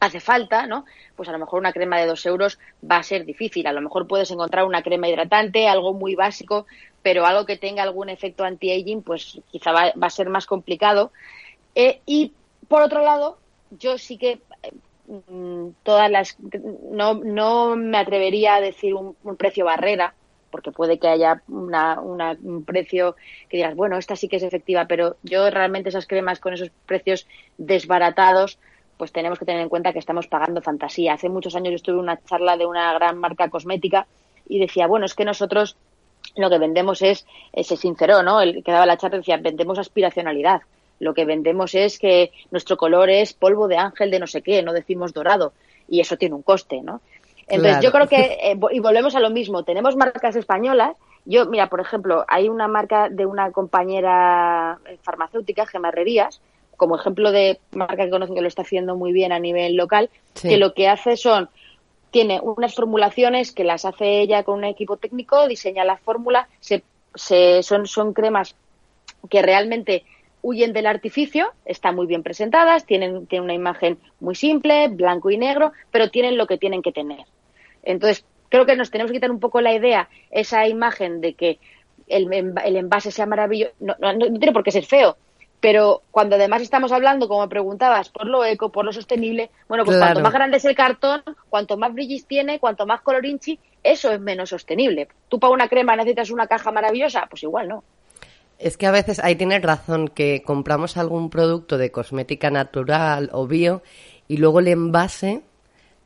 hace 0.00 0.20
falta, 0.20 0.66
¿no? 0.66 0.84
Pues 1.16 1.28
a 1.28 1.32
lo 1.32 1.38
mejor 1.38 1.60
una 1.60 1.72
crema 1.72 1.98
de 1.98 2.06
dos 2.06 2.24
euros 2.26 2.58
va 2.88 2.98
a 2.98 3.02
ser 3.02 3.24
difícil. 3.24 3.66
A 3.66 3.72
lo 3.72 3.80
mejor 3.80 4.06
puedes 4.06 4.30
encontrar 4.30 4.64
una 4.64 4.82
crema 4.82 5.08
hidratante, 5.08 5.68
algo 5.68 5.94
muy 5.94 6.14
básico, 6.14 6.66
pero 7.02 7.24
algo 7.24 7.46
que 7.46 7.56
tenga 7.56 7.82
algún 7.82 8.08
efecto 8.08 8.44
anti-aging, 8.44 9.02
pues 9.02 9.40
quizá 9.50 9.72
va, 9.72 9.92
a 10.00 10.10
ser 10.10 10.28
más 10.28 10.46
complicado. 10.46 11.12
Eh, 11.74 12.00
y 12.04 12.32
por 12.68 12.82
otro 12.82 13.02
lado, 13.02 13.38
yo 13.70 13.98
sí 13.98 14.18
que 14.18 14.38
todas 15.82 16.10
las 16.10 16.36
no, 16.90 17.14
no 17.14 17.76
me 17.76 17.98
atrevería 17.98 18.56
a 18.56 18.60
decir 18.60 18.94
un, 18.94 19.14
precio 19.36 19.64
barrera 19.64 20.14
porque 20.50 20.72
puede 20.72 20.98
que 20.98 21.08
haya 21.08 21.42
una, 21.48 22.00
un 22.00 22.64
precio 22.64 23.16
que 23.48 23.58
digas, 23.58 23.74
bueno, 23.74 23.98
esta 23.98 24.16
sí 24.16 24.28
que 24.28 24.36
es 24.36 24.42
efectiva, 24.42 24.86
pero 24.86 25.16
yo 25.22 25.50
realmente 25.50 25.90
esas 25.90 26.06
cremas 26.06 26.40
con 26.40 26.54
esos 26.54 26.70
precios 26.86 27.26
desbaratados 27.58 28.58
pues 28.96 29.12
tenemos 29.12 29.38
que 29.38 29.44
tener 29.44 29.60
en 29.60 29.68
cuenta 29.68 29.92
que 29.92 29.98
estamos 29.98 30.26
pagando 30.26 30.62
fantasía. 30.62 31.14
Hace 31.14 31.28
muchos 31.28 31.54
años 31.54 31.70
yo 31.70 31.76
estuve 31.76 31.96
en 31.96 32.02
una 32.02 32.18
charla 32.24 32.56
de 32.56 32.66
una 32.66 32.92
gran 32.94 33.18
marca 33.18 33.50
cosmética 33.50 34.06
y 34.48 34.58
decía, 34.58 34.86
bueno, 34.86 35.06
es 35.06 35.14
que 35.14 35.24
nosotros 35.24 35.76
lo 36.34 36.50
que 36.50 36.58
vendemos 36.58 37.02
es, 37.02 37.26
ese 37.52 37.76
sincero, 37.76 38.22
¿no? 38.22 38.40
El 38.40 38.64
que 38.64 38.72
daba 38.72 38.86
la 38.86 38.96
charla 38.96 39.18
decía, 39.18 39.36
vendemos 39.36 39.78
aspiracionalidad. 39.78 40.62
Lo 40.98 41.14
que 41.14 41.24
vendemos 41.24 41.74
es 41.74 41.98
que 41.98 42.32
nuestro 42.50 42.76
color 42.76 43.10
es 43.10 43.32
polvo 43.32 43.68
de 43.68 43.76
ángel 43.76 44.10
de 44.10 44.18
no 44.18 44.26
sé 44.26 44.42
qué, 44.42 44.62
no 44.62 44.72
decimos 44.72 45.12
dorado. 45.12 45.52
Y 45.88 46.00
eso 46.00 46.16
tiene 46.16 46.34
un 46.34 46.42
coste, 46.42 46.80
¿no? 46.82 47.00
Entonces 47.48 47.82
yo 47.82 47.92
creo 47.92 48.08
que, 48.08 48.38
eh, 48.42 48.58
y 48.72 48.80
volvemos 48.80 49.14
a 49.14 49.20
lo 49.20 49.30
mismo, 49.30 49.62
tenemos 49.62 49.94
marcas 49.94 50.34
españolas. 50.34 50.96
Yo, 51.24 51.46
mira, 51.46 51.68
por 51.68 51.80
ejemplo, 51.80 52.24
hay 52.28 52.48
una 52.48 52.66
marca 52.66 53.08
de 53.08 53.24
una 53.24 53.52
compañera 53.52 54.78
farmacéutica, 55.02 55.66
Gemarrerías, 55.66 56.40
como 56.76 56.96
ejemplo 56.96 57.30
de 57.32 57.60
marca 57.72 58.04
que 58.04 58.10
conocen 58.10 58.34
que 58.34 58.42
lo 58.42 58.48
está 58.48 58.62
haciendo 58.62 58.96
muy 58.96 59.12
bien 59.12 59.32
a 59.32 59.38
nivel 59.38 59.76
local, 59.76 60.10
que 60.40 60.56
lo 60.56 60.74
que 60.74 60.88
hace 60.88 61.16
son, 61.16 61.48
tiene 62.10 62.40
unas 62.40 62.74
formulaciones 62.74 63.52
que 63.52 63.64
las 63.64 63.84
hace 63.84 64.20
ella 64.20 64.42
con 64.42 64.58
un 64.58 64.64
equipo 64.64 64.96
técnico, 64.96 65.48
diseña 65.48 65.84
la 65.84 65.96
fórmula, 65.96 66.48
se, 66.60 66.82
se, 67.14 67.62
son, 67.62 67.86
son 67.86 68.12
cremas 68.12 68.54
que 69.28 69.42
realmente 69.42 70.04
huyen 70.46 70.72
del 70.72 70.86
artificio, 70.86 71.52
están 71.64 71.96
muy 71.96 72.06
bien 72.06 72.22
presentadas, 72.22 72.86
tienen, 72.86 73.26
tienen 73.26 73.44
una 73.46 73.54
imagen 73.54 73.98
muy 74.20 74.36
simple, 74.36 74.86
blanco 74.86 75.28
y 75.28 75.38
negro, 75.38 75.72
pero 75.90 76.08
tienen 76.08 76.38
lo 76.38 76.46
que 76.46 76.56
tienen 76.56 76.82
que 76.82 76.92
tener. 76.92 77.24
Entonces, 77.82 78.24
creo 78.48 78.64
que 78.64 78.76
nos 78.76 78.92
tenemos 78.92 79.10
que 79.10 79.16
quitar 79.16 79.32
un 79.32 79.40
poco 79.40 79.60
la 79.60 79.74
idea, 79.74 80.08
esa 80.30 80.68
imagen 80.68 81.20
de 81.20 81.34
que 81.34 81.58
el, 82.06 82.32
el 82.32 82.76
envase 82.76 83.10
sea 83.10 83.26
maravilloso, 83.26 83.74
no, 83.80 83.96
no, 83.98 84.12
no, 84.12 84.26
tiene 84.38 84.52
por 84.52 84.62
qué 84.62 84.70
ser 84.70 84.84
feo, 84.84 85.16
pero 85.58 86.02
cuando 86.12 86.36
además 86.36 86.62
estamos 86.62 86.92
hablando, 86.92 87.26
como 87.26 87.48
preguntabas, 87.48 88.10
por 88.10 88.28
lo 88.28 88.44
eco, 88.44 88.70
por 88.70 88.84
lo 88.84 88.92
sostenible, 88.92 89.50
bueno, 89.66 89.84
pues 89.84 89.98
cuanto 89.98 90.20
más 90.20 90.32
grande 90.32 90.58
es 90.58 90.64
el 90.64 90.76
cartón, 90.76 91.24
cuanto 91.48 91.76
más 91.76 91.92
brillis 91.92 92.24
tiene, 92.24 92.60
cuanto 92.60 92.86
más 92.86 93.00
colorinchi, 93.00 93.58
eso 93.82 94.12
es 94.12 94.20
menos 94.20 94.50
sostenible. 94.50 95.08
Tú 95.28 95.40
para 95.40 95.52
una 95.52 95.66
crema 95.68 95.96
necesitas 95.96 96.30
una 96.30 96.46
caja 96.46 96.70
maravillosa, 96.70 97.26
pues 97.28 97.42
igual 97.42 97.66
no. 97.66 97.82
Es 98.58 98.76
que 98.76 98.86
a 98.86 98.90
veces 98.90 99.18
ahí 99.22 99.36
tienes 99.36 99.62
razón 99.62 100.08
que 100.08 100.42
compramos 100.42 100.96
algún 100.96 101.28
producto 101.30 101.76
de 101.76 101.90
cosmética 101.90 102.50
natural 102.50 103.28
o 103.32 103.46
bio 103.46 103.82
y 104.28 104.38
luego 104.38 104.60
el 104.60 104.68
envase 104.68 105.42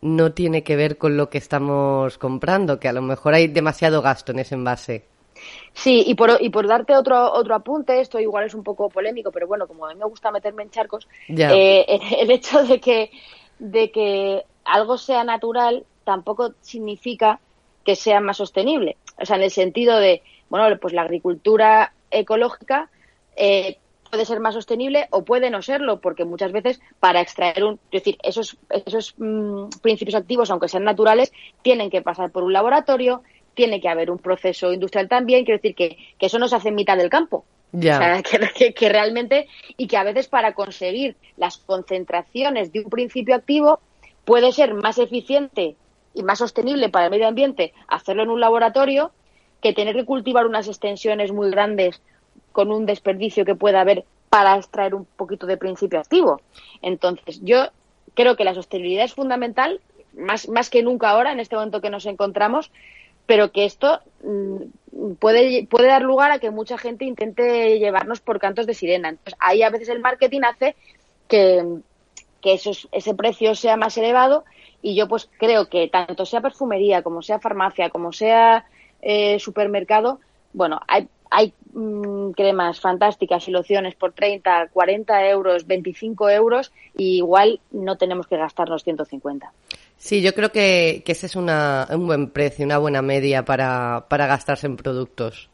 no 0.00 0.33
tiene 0.33 0.62
que 0.62 0.76
ver 0.76 0.99
con 0.99 1.16
lo 1.16 1.28
que 1.28 1.38
estamos 1.38 2.19
comprando, 2.19 2.80
que 2.80 2.88
a 2.88 2.92
lo 2.92 3.02
mejor 3.02 3.35
hay 3.35 3.49
demasiado 3.49 4.02
gasto 4.02 4.33
en 4.33 4.40
ese 4.40 4.54
envase. 4.54 5.04
Sí, 5.73 6.02
y 6.07 6.14
por, 6.14 6.37
y 6.40 6.50
por 6.50 6.66
darte 6.66 6.97
otro, 6.97 7.33
otro 7.33 7.54
apunte, 7.54 8.00
esto 8.00 8.19
igual 8.19 8.45
es 8.47 8.54
un 8.54 8.62
poco 8.62 8.88
polémico, 8.88 9.30
pero 9.30 9.47
bueno, 9.47 9.66
como 9.66 9.87
a 9.87 9.90
mí 9.90 9.95
me 9.95 10.04
gusta 10.04 10.30
meterme 10.30 10.64
en 10.64 10.71
charcos, 10.71 11.09
eh, 11.28 11.87
el 12.19 12.30
hecho 12.30 12.62
de 12.64 12.80
que, 12.80 13.11
de 13.59 13.90
que 13.90 14.45
algo 14.64 14.99
sea 14.99 15.25
natural 15.25 15.85
tampoco 16.04 16.54
significa 16.61 17.40
que 17.85 17.97
sea 17.97 18.21
más 18.21 18.38
sostenible. 18.38 18.97
O 19.21 19.25
sea, 19.25 19.37
en 19.37 19.42
el 19.42 19.50
sentido 19.50 19.99
de, 19.99 20.23
bueno, 20.49 20.76
pues 20.78 20.92
la 20.92 21.02
agricultura 21.02 21.92
ecológica 22.11 22.90
eh, 23.37 23.79
puede 24.11 24.25
ser 24.25 24.40
más 24.40 24.55
sostenible 24.55 25.07
o 25.11 25.25
puede 25.25 25.50
no 25.50 25.62
serlo, 25.62 26.00
porque 26.00 26.25
muchas 26.25 26.52
veces 26.52 26.81
para 26.99 27.21
extraer 27.21 27.64
un, 27.64 27.75
es 27.93 28.02
decir, 28.02 28.19
esos, 28.23 28.57
esos 28.87 29.14
mm, 29.19 29.69
principios 29.83 30.17
activos, 30.17 30.50
aunque 30.50 30.69
sean 30.69 30.85
naturales, 30.85 31.33
tienen 31.62 31.90
que 31.90 32.02
pasar 32.02 32.31
por 32.31 32.43
un 32.43 32.52
laboratorio, 32.52 33.23
tiene 33.55 33.81
que 33.81 33.88
haber 33.88 34.11
un 34.11 34.19
proceso 34.19 34.73
industrial 34.73 35.09
también, 35.09 35.45
quiero 35.45 35.59
decir 35.59 35.75
que, 35.75 35.97
eso 36.19 36.38
no 36.38 36.49
se 36.49 36.57
hace 36.57 36.69
en 36.69 36.75
mitad 36.75 36.97
del 36.97 37.11
campo. 37.11 37.45
O 37.73 37.81
sea, 37.81 38.21
que, 38.75 38.88
realmente, 38.88 39.47
y 39.76 39.87
que 39.87 39.97
a 39.97 40.02
veces 40.02 40.26
para 40.26 40.55
conseguir 40.55 41.17
las 41.37 41.59
concentraciones 41.59 42.73
de 42.73 42.81
un 42.81 42.90
principio 42.90 43.37
activo 43.37 43.81
puede 44.25 44.50
ser 44.52 44.75
más 44.75 44.99
eficiente 44.99 45.76
y 46.14 46.23
más 46.25 46.38
sostenible 46.38 46.88
para 46.88 47.07
el 47.07 47.11
medio 47.12 47.29
ambiente 47.29 47.73
hacerlo 47.87 48.25
en 48.25 48.31
un 48.31 48.40
laboratorio 48.40 49.12
que 49.61 49.73
tener 49.73 49.95
que 49.95 50.05
cultivar 50.05 50.47
unas 50.47 50.69
extensiones 50.69 51.33
muy 51.33 51.50
grandes 51.50 52.00
con 52.52 52.73
un 52.73 52.87
desperdicio 52.87 53.45
que 53.45 53.55
pueda 53.55 53.81
haber 53.81 54.05
para 54.29 54.57
extraer 54.57 54.95
un 54.95 55.05
poquito 55.05 55.47
de 55.47 55.57
principio 55.57 55.99
activo. 55.99 56.40
Entonces, 56.83 57.40
yo 57.43 57.69
creo 58.14 58.37
que 58.37 58.45
la 58.45 58.55
sostenibilidad 58.55 59.05
es 59.05 59.14
fundamental, 59.14 59.81
más, 60.17 60.49
más 60.49 60.71
que 60.71 60.83
nunca 60.83 61.11
ahora, 61.11 61.33
en 61.33 61.40
este 61.40 61.57
momento 61.57 61.81
que 61.81 61.90
nos 61.90 62.07
encontramos, 62.07 62.71
pero 63.26 63.52
que 63.52 63.64
esto 63.64 64.00
mm, 64.25 65.12
puede, 65.19 65.67
puede 65.67 65.88
dar 65.88 66.02
lugar 66.02 66.33
a 66.33 66.38
que 66.38 66.50
mucha 66.50 66.79
gente 66.79 67.05
intente 67.05 67.79
llevarnos 67.79 68.21
por 68.21 68.40
cantos 68.40 68.67
de 68.67 68.75
sirena. 68.75 69.11
Entonces, 69.11 69.35
ahí 69.40 69.62
a 69.62 69.71
veces 69.71 69.88
el 69.88 70.00
marketing 70.00 70.40
hace 70.45 70.76
que, 71.29 71.64
que 72.40 72.55
ese 72.55 73.14
precio 73.14 73.55
sea 73.55 73.76
más 73.76 73.97
elevado 73.99 74.45
y 74.83 74.95
yo 74.95 75.09
pues 75.09 75.29
creo 75.38 75.69
que 75.69 75.88
tanto 75.88 76.25
sea 76.25 76.40
perfumería 76.40 77.02
como 77.02 77.23
sea 77.23 77.38
farmacia 77.38 77.90
como 77.90 78.12
sea 78.12 78.64
eh, 79.02 79.38
supermercado, 79.38 80.21
bueno, 80.52 80.80
hay, 80.88 81.09
hay 81.30 81.52
mm, 81.73 82.30
cremas 82.33 82.80
fantásticas 82.80 83.47
y 83.49 83.50
lociones 83.50 83.95
por 83.95 84.12
30, 84.12 84.69
40 84.73 85.28
euros, 85.28 85.66
25 85.66 86.28
euros 86.30 86.73
y 86.97 87.16
igual 87.19 87.61
no 87.71 87.97
tenemos 87.97 88.26
que 88.26 88.37
gastarnos 88.37 88.83
150. 88.85 89.52
Sí, 89.97 90.23
yo 90.23 90.35
creo 90.35 90.50
que, 90.50 91.02
ese 91.07 91.26
es 91.26 91.37
una, 91.37 91.87
un 91.90 92.07
buen 92.07 92.30
precio, 92.30 92.64
una 92.64 92.78
buena 92.78 93.02
media 93.02 93.45
para, 93.45 94.07
para 94.09 94.26
gastarse 94.26 94.66
en 94.66 94.76
productos. 94.76 95.50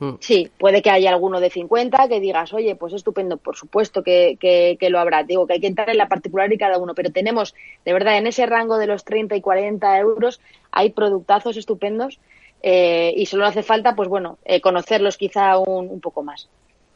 Mm. 0.00 0.14
Sí, 0.20 0.50
puede 0.58 0.82
que 0.82 0.90
haya 0.90 1.10
alguno 1.10 1.40
de 1.40 1.50
50 1.50 2.08
que 2.08 2.20
digas, 2.20 2.52
oye, 2.52 2.76
pues 2.76 2.92
estupendo, 2.92 3.36
por 3.36 3.56
supuesto 3.56 4.02
que, 4.02 4.36
que, 4.38 4.90
lo 4.90 4.98
habrá. 4.98 5.24
Digo 5.24 5.46
que 5.46 5.54
hay 5.54 5.60
que 5.60 5.66
entrar 5.66 5.90
en 5.90 5.98
la 5.98 6.08
particular 6.08 6.48
de 6.48 6.58
cada 6.58 6.78
uno, 6.78 6.94
pero 6.94 7.10
tenemos, 7.10 7.54
de 7.84 7.92
verdad, 7.92 8.18
en 8.18 8.26
ese 8.26 8.46
rango 8.46 8.78
de 8.78 8.86
los 8.86 9.04
30 9.04 9.36
y 9.36 9.40
40 9.40 9.98
euros 9.98 10.40
hay 10.70 10.90
productazos 10.90 11.56
estupendos 11.56 12.20
eh, 12.62 13.12
y 13.16 13.26
solo 13.26 13.46
hace 13.46 13.62
falta, 13.62 13.94
pues 13.94 14.08
bueno, 14.08 14.38
eh, 14.44 14.60
conocerlos 14.60 15.16
quizá 15.16 15.58
un, 15.58 15.88
un 15.88 16.00
poco 16.00 16.22
más. 16.22 16.48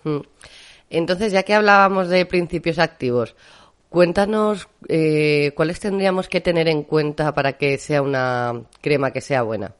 Mm. 0.04 0.20
Entonces, 0.90 1.32
ya 1.32 1.42
que 1.42 1.54
hablábamos 1.54 2.08
de 2.08 2.26
principios 2.26 2.78
activos, 2.78 3.34
Cuéntanos 3.92 4.70
eh, 4.88 5.52
cuáles 5.54 5.78
tendríamos 5.78 6.26
que 6.26 6.40
tener 6.40 6.66
en 6.66 6.82
cuenta 6.82 7.34
para 7.34 7.58
que 7.58 7.76
sea 7.76 8.00
una 8.00 8.62
crema 8.80 9.10
que 9.10 9.20
sea 9.20 9.42
buena. 9.42 9.74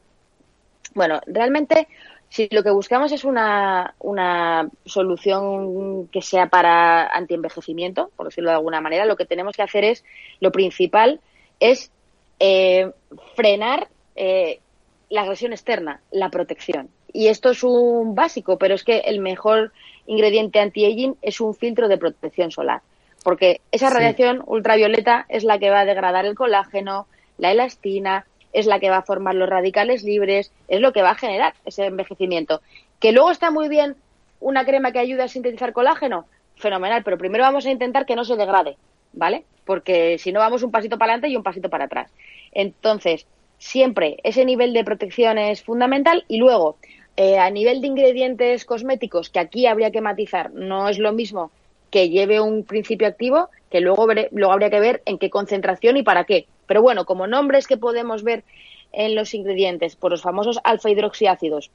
Bueno, 0.93 1.19
realmente 1.25 1.87
si 2.29 2.47
lo 2.51 2.61
que 2.61 2.69
buscamos 2.69 3.11
es 3.11 3.23
una, 3.23 3.95
una 3.97 4.69
solución 4.85 6.09
que 6.09 6.21
sea 6.21 6.45
para 6.45 7.07
antienvejecimiento, 7.07 8.11
por 8.15 8.27
decirlo 8.27 8.51
de 8.51 8.57
alguna 8.57 8.81
manera, 8.81 9.05
lo 9.05 9.15
que 9.15 9.25
tenemos 9.25 9.55
que 9.55 9.63
hacer 9.63 9.83
es, 9.83 10.05
lo 10.39 10.51
principal 10.51 11.19
es 11.59 11.89
eh, 12.39 12.91
frenar 13.35 13.87
eh, 14.15 14.59
la 15.09 15.21
agresión 15.21 15.53
externa, 15.53 16.01
la 16.11 16.29
protección. 16.29 16.89
Y 17.11 17.27
esto 17.27 17.51
es 17.51 17.63
un 17.63 18.15
básico, 18.15 18.57
pero 18.57 18.75
es 18.75 18.83
que 18.83 18.99
el 18.99 19.19
mejor 19.19 19.71
ingrediente 20.07 20.59
anti-aging 20.59 21.15
es 21.21 21.39
un 21.39 21.53
filtro 21.53 21.87
de 21.87 21.97
protección 21.97 22.51
solar 22.51 22.81
porque 23.23 23.61
esa 23.71 23.89
radiación 23.89 24.43
ultravioleta 24.45 25.25
es 25.29 25.43
la 25.43 25.57
que 25.57 25.69
va 25.69 25.81
a 25.81 25.85
degradar 25.85 26.25
el 26.25 26.35
colágeno, 26.35 27.07
la 27.37 27.51
elastina, 27.51 28.25
es 28.51 28.67
la 28.67 28.79
que 28.79 28.89
va 28.89 28.97
a 28.97 29.03
formar 29.03 29.33
los 29.33 29.49
radicales 29.49 30.03
libres, 30.03 30.51
es 30.67 30.81
lo 30.81 30.93
que 30.93 31.01
va 31.01 31.11
a 31.11 31.15
generar 31.15 31.53
ese 31.65 31.85
envejecimiento. 31.85 32.61
Que 32.99 33.13
luego 33.13 33.31
está 33.31 33.49
muy 33.49 33.69
bien 33.69 33.95
una 34.39 34.65
crema 34.65 34.91
que 34.91 34.99
ayuda 34.99 35.23
a 35.23 35.29
sintetizar 35.29 35.73
colágeno, 35.73 36.25
fenomenal, 36.57 37.03
pero 37.03 37.17
primero 37.17 37.45
vamos 37.45 37.65
a 37.65 37.71
intentar 37.71 38.05
que 38.05 38.15
no 38.15 38.25
se 38.25 38.35
degrade, 38.35 38.77
¿vale? 39.13 39.45
Porque 39.65 40.17
si 40.19 40.31
no 40.31 40.39
vamos 40.41 40.61
un 40.61 40.71
pasito 40.71 40.97
para 40.97 41.13
adelante 41.13 41.29
y 41.29 41.37
un 41.37 41.43
pasito 41.43 41.69
para 41.69 41.85
atrás. 41.85 42.11
Entonces, 42.51 43.25
siempre 43.63 44.17
ese 44.23 44.43
nivel 44.43 44.73
de 44.73 44.83
protección 44.83 45.37
es 45.37 45.63
fundamental 45.63 46.25
y 46.27 46.37
luego, 46.37 46.75
eh, 47.15 47.39
a 47.39 47.49
nivel 47.49 47.79
de 47.79 47.87
ingredientes 47.87 48.65
cosméticos, 48.65 49.29
que 49.29 49.39
aquí 49.39 49.67
habría 49.67 49.91
que 49.91 50.01
matizar, 50.01 50.51
no 50.51 50.89
es 50.89 50.99
lo 50.99 51.13
mismo 51.13 51.49
que 51.89 52.09
lleve 52.09 52.41
un 52.41 52.65
principio 52.65 53.07
activo, 53.07 53.49
que 53.69 53.79
luego, 53.79 54.05
luego 54.31 54.51
habría 54.51 54.69
que 54.69 54.79
ver 54.79 55.01
en 55.05 55.17
qué 55.17 55.29
concentración 55.29 55.95
y 55.95 56.03
para 56.03 56.25
qué. 56.25 56.47
Pero 56.67 56.81
bueno, 56.81 57.05
como 57.05 57.27
nombres 57.27 57.67
que 57.67 57.77
podemos 57.77 58.23
ver 58.23 58.43
en 58.91 59.15
los 59.15 59.33
ingredientes, 59.33 59.95
por 59.95 60.11
los 60.11 60.23
famosos 60.23 60.59
alfa 60.63 60.89
hidroxiácidos, 60.89 61.71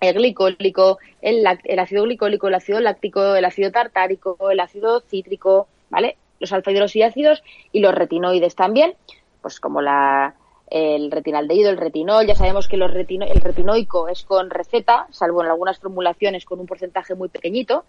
el 0.00 0.14
glicólico, 0.14 0.98
el, 1.20 1.44
el, 1.64 1.78
ácido 1.78 2.04
glicólico, 2.04 2.48
el 2.48 2.54
ácido 2.54 2.80
láctico, 2.80 3.34
el 3.36 3.44
ácido 3.44 3.70
tartárico, 3.70 4.50
el 4.50 4.60
ácido 4.60 5.00
cítrico, 5.00 5.68
¿vale? 5.90 6.16
Los 6.38 6.52
alfa 6.52 6.70
hidroxiácidos 6.70 7.42
y 7.72 7.80
los 7.80 7.94
retinoides 7.94 8.54
también, 8.54 8.94
pues 9.42 9.60
como 9.60 9.82
la, 9.82 10.34
el 10.70 11.10
retinaldehído, 11.10 11.70
el 11.70 11.76
retinol, 11.76 12.26
ya 12.26 12.36
sabemos 12.36 12.68
que 12.68 12.76
los 12.76 12.92
el 12.94 13.40
retinoico 13.40 14.08
es 14.08 14.22
con 14.22 14.50
receta, 14.50 15.08
salvo 15.10 15.42
en 15.42 15.50
algunas 15.50 15.78
formulaciones 15.78 16.44
con 16.44 16.60
un 16.60 16.66
porcentaje 16.66 17.14
muy 17.14 17.28
pequeñito, 17.28 17.84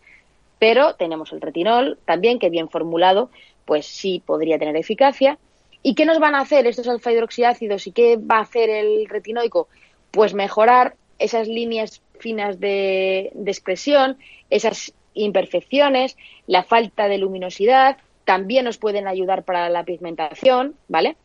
pero 0.58 0.96
tenemos 0.96 1.32
el 1.32 1.42
retinol 1.42 2.00
también, 2.06 2.40
que 2.40 2.50
bien 2.50 2.70
formulado, 2.70 3.30
pues 3.66 3.86
sí 3.86 4.22
podría 4.26 4.58
tener 4.58 4.76
eficacia. 4.76 5.38
¿Y 5.84 5.96
qué 5.96 6.06
nos 6.06 6.20
van 6.20 6.36
a 6.36 6.42
hacer 6.42 6.68
estos 6.68 6.88
alfa 6.88 7.12
hidroxiácidos 7.12 7.88
y 7.88 7.92
qué 7.92 8.18
va 8.18 8.38
a 8.38 8.42
hacer 8.42 8.70
el 8.70 9.08
retinoico? 9.08 9.68
Pues 10.12 10.34
mejorar 10.34 10.96
esas 11.18 11.48
líneas 11.48 12.02
finas 12.20 12.60
de, 12.60 13.32
de 13.34 13.52
expresión, 13.52 14.18
esas 14.50 14.94
imperfecciones, 15.14 16.18
la 16.48 16.64
falta 16.64 17.08
de 17.08 17.18
luminosidad, 17.18 17.98
también 18.26 18.66
nos 18.66 18.78
pueden 18.78 19.08
ayudar 19.08 19.44
para 19.44 19.70
la 19.70 19.84
pigmentación, 19.84 20.76
¿vale? 20.88 21.16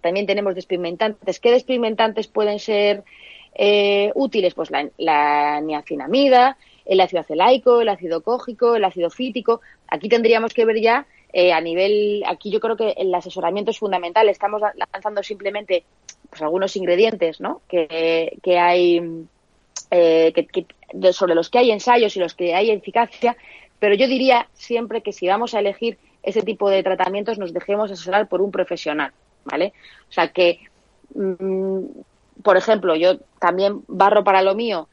También 0.00 0.26
tenemos 0.26 0.54
despigmentantes. 0.54 1.40
¿Qué 1.40 1.50
despigmentantes 1.50 2.26
pueden 2.26 2.58
ser 2.58 3.04
eh, 3.54 4.12
útiles? 4.14 4.54
Pues 4.54 4.70
la, 4.70 5.60
niacinamida, 5.60 6.56
el 6.84 7.00
ácido 7.00 7.20
acelaico, 7.20 7.80
el 7.80 7.88
ácido 7.88 8.22
cógico, 8.22 8.76
el 8.76 8.84
ácido 8.84 9.10
fítico. 9.10 9.60
Aquí 9.88 10.08
tendríamos 10.08 10.54
que 10.54 10.64
ver 10.64 10.80
ya 10.80 11.06
eh, 11.32 11.52
a 11.52 11.60
nivel, 11.60 12.22
aquí 12.26 12.50
yo 12.50 12.60
creo 12.60 12.76
que 12.76 12.94
el 12.96 13.14
asesoramiento 13.14 13.70
es 13.70 13.78
fundamental. 13.78 14.28
Estamos 14.28 14.62
lanzando 14.92 15.22
simplemente 15.22 15.84
pues 16.28 16.42
algunos 16.42 16.76
ingredientes, 16.76 17.40
¿no? 17.40 17.60
Que, 17.68 18.38
que 18.42 18.58
hay 18.58 19.26
eh, 19.90 20.32
que, 20.32 21.12
sobre 21.12 21.34
los 21.34 21.50
que 21.50 21.58
hay 21.58 21.72
ensayos 21.72 22.16
y 22.16 22.20
los 22.20 22.34
que 22.34 22.54
hay 22.54 22.70
eficacia, 22.70 23.36
pero 23.80 23.94
yo 23.94 24.06
diría 24.06 24.48
siempre 24.52 25.02
que 25.02 25.12
si 25.12 25.26
vamos 25.26 25.54
a 25.54 25.58
elegir 25.58 25.98
ese 26.22 26.42
tipo 26.42 26.70
de 26.70 26.82
tratamientos 26.84 27.38
nos 27.38 27.52
dejemos 27.52 27.90
asesorar 27.90 28.28
por 28.28 28.40
un 28.40 28.52
profesional, 28.52 29.12
¿vale? 29.50 29.72
O 30.08 30.12
sea 30.12 30.28
que, 30.28 30.60
mm, 31.14 31.84
por 32.42 32.56
ejemplo, 32.56 32.94
yo 32.96 33.18
también 33.38 33.82
barro 33.88 34.24
para 34.24 34.42
lo 34.42 34.54
mío 34.54 34.88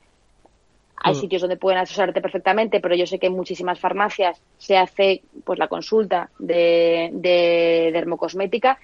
hay 1.00 1.14
mm. 1.14 1.16
sitios 1.16 1.42
donde 1.42 1.58
pueden 1.58 1.80
asesorarte 1.80 2.22
perfectamente, 2.22 2.80
pero 2.80 2.96
yo 2.96 3.06
sé 3.06 3.20
que 3.20 3.28
en 3.28 3.34
muchísimas 3.34 3.80
farmacias 3.80 4.42
se 4.58 4.78
hace 4.78 5.22
pues 5.44 5.60
la 5.60 5.68
consulta 5.68 6.30
de, 6.40 7.10
de 7.14 7.92
dermocosmética 7.94 8.80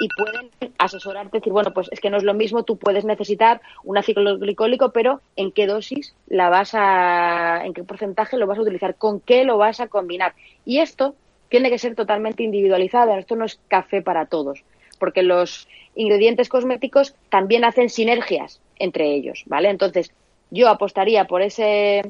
y 0.00 0.08
pueden 0.08 0.50
asesorarte, 0.78 1.38
decir, 1.38 1.52
bueno, 1.52 1.72
pues 1.72 1.88
es 1.90 2.00
que 2.00 2.10
no 2.10 2.16
es 2.16 2.22
lo 2.22 2.34
mismo, 2.34 2.64
tú 2.64 2.76
puedes 2.76 3.04
necesitar 3.04 3.60
un 3.84 3.96
ácido 3.96 4.38
glicólico, 4.38 4.90
pero 4.90 5.20
¿en 5.36 5.52
qué 5.52 5.66
dosis 5.66 6.14
la 6.26 6.48
vas 6.48 6.72
a, 6.74 7.64
en 7.64 7.72
qué 7.72 7.84
porcentaje 7.84 8.36
lo 8.36 8.46
vas 8.46 8.58
a 8.58 8.62
utilizar, 8.62 8.96
con 8.96 9.20
qué 9.20 9.44
lo 9.44 9.56
vas 9.56 9.80
a 9.80 9.88
combinar? 9.88 10.34
Y 10.64 10.80
esto 10.80 11.14
tiene 11.48 11.70
que 11.70 11.78
ser 11.78 11.94
totalmente 11.94 12.42
individualizado, 12.42 13.16
esto 13.16 13.36
no 13.36 13.44
es 13.44 13.60
café 13.68 14.02
para 14.02 14.26
todos, 14.26 14.64
porque 14.96 15.22
los 15.22 15.68
ingredientes 15.94 16.48
cosméticos 16.48 17.14
también 17.28 17.64
hacen 17.64 17.88
sinergias 17.88 18.60
entre 18.78 19.14
ellos, 19.14 19.44
¿vale? 19.46 19.70
Entonces, 19.70 20.12
yo 20.50 20.68
apostaría 20.68 21.26
por 21.26 21.42
ese 21.42 22.02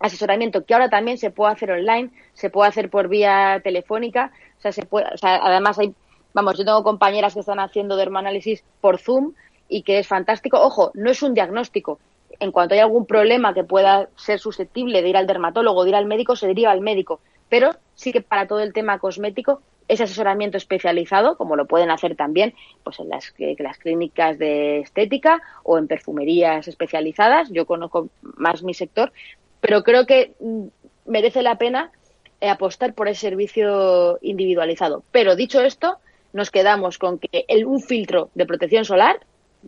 asesoramiento 0.00 0.64
que 0.64 0.74
ahora 0.74 0.90
también 0.90 1.18
se 1.18 1.30
puede 1.30 1.52
hacer 1.52 1.70
online, 1.70 2.10
se 2.34 2.50
puede 2.50 2.68
hacer 2.68 2.90
por 2.90 3.08
vía 3.08 3.60
telefónica, 3.62 4.32
o 4.58 4.60
sea, 4.60 4.72
se 4.72 4.84
puede, 4.84 5.06
o 5.14 5.18
sea, 5.18 5.36
además 5.36 5.78
hay, 5.78 5.94
vamos, 6.32 6.58
yo 6.58 6.64
tengo 6.64 6.82
compañeras 6.82 7.34
que 7.34 7.40
están 7.40 7.60
haciendo 7.60 7.96
dermoanálisis 7.96 8.64
por 8.80 8.98
Zoom 8.98 9.32
y 9.68 9.82
que 9.82 9.98
es 9.98 10.06
fantástico. 10.06 10.60
Ojo, 10.60 10.90
no 10.94 11.10
es 11.10 11.22
un 11.22 11.34
diagnóstico. 11.34 11.98
En 12.40 12.50
cuanto 12.50 12.74
hay 12.74 12.80
algún 12.80 13.06
problema 13.06 13.54
que 13.54 13.64
pueda 13.64 14.08
ser 14.16 14.40
susceptible 14.40 15.02
de 15.02 15.08
ir 15.08 15.16
al 15.16 15.26
dermatólogo, 15.26 15.84
de 15.84 15.90
ir 15.90 15.96
al 15.96 16.06
médico, 16.06 16.36
se 16.36 16.46
deriva 16.46 16.72
al 16.72 16.80
médico. 16.80 17.20
Pero 17.48 17.70
sí 17.94 18.12
que 18.12 18.20
para 18.20 18.46
todo 18.46 18.60
el 18.60 18.72
tema 18.72 18.98
cosmético 18.98 19.62
ese 19.88 20.04
asesoramiento 20.04 20.56
especializado, 20.56 21.36
como 21.36 21.56
lo 21.56 21.66
pueden 21.66 21.90
hacer 21.90 22.16
también 22.16 22.54
pues 22.82 23.00
en 23.00 23.08
las, 23.08 23.34
las 23.58 23.78
clínicas 23.78 24.38
de 24.38 24.80
estética 24.80 25.42
o 25.62 25.78
en 25.78 25.86
perfumerías 25.86 26.68
especializadas. 26.68 27.50
Yo 27.50 27.66
conozco 27.66 28.08
más 28.22 28.62
mi 28.62 28.74
sector, 28.74 29.12
pero 29.60 29.82
creo 29.82 30.06
que 30.06 30.34
mm, 30.40 30.66
merece 31.06 31.42
la 31.42 31.58
pena 31.58 31.92
eh, 32.40 32.48
apostar 32.48 32.94
por 32.94 33.08
ese 33.08 33.22
servicio 33.22 34.18
individualizado. 34.22 35.02
Pero 35.10 35.36
dicho 35.36 35.60
esto, 35.60 35.98
nos 36.32 36.50
quedamos 36.50 36.98
con 36.98 37.18
que 37.18 37.44
el, 37.48 37.64
un 37.64 37.80
filtro 37.80 38.30
de 38.34 38.46
protección 38.46 38.84
solar, 38.84 39.20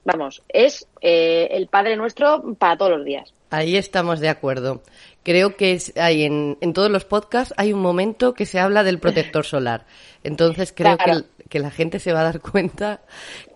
vamos, 0.05 0.42
es 0.48 0.87
eh, 1.00 1.48
el 1.52 1.68
Padre 1.68 1.96
Nuestro 1.96 2.42
para 2.59 2.76
todos 2.76 2.90
los 2.92 3.05
días. 3.05 3.33
Ahí 3.50 3.76
estamos 3.76 4.20
de 4.20 4.29
acuerdo. 4.29 4.83
Creo 5.27 5.57
que 5.57 5.77
hay 5.97 6.23
en, 6.23 6.57
en, 6.61 6.73
todos 6.73 6.89
los 6.89 7.05
podcasts 7.05 7.53
hay 7.57 7.73
un 7.73 7.81
momento 7.81 8.33
que 8.33 8.47
se 8.47 8.61
habla 8.61 8.85
del 8.85 9.01
protector 9.01 9.45
solar. 9.55 9.85
Entonces 10.23 10.73
creo 10.73 10.97
que, 10.97 11.25
que, 11.49 11.59
la 11.59 11.73
gente 11.73 11.99
se 11.99 12.12
va 12.12 12.21
a 12.21 12.23
dar 12.23 12.41
cuenta 12.41 13.01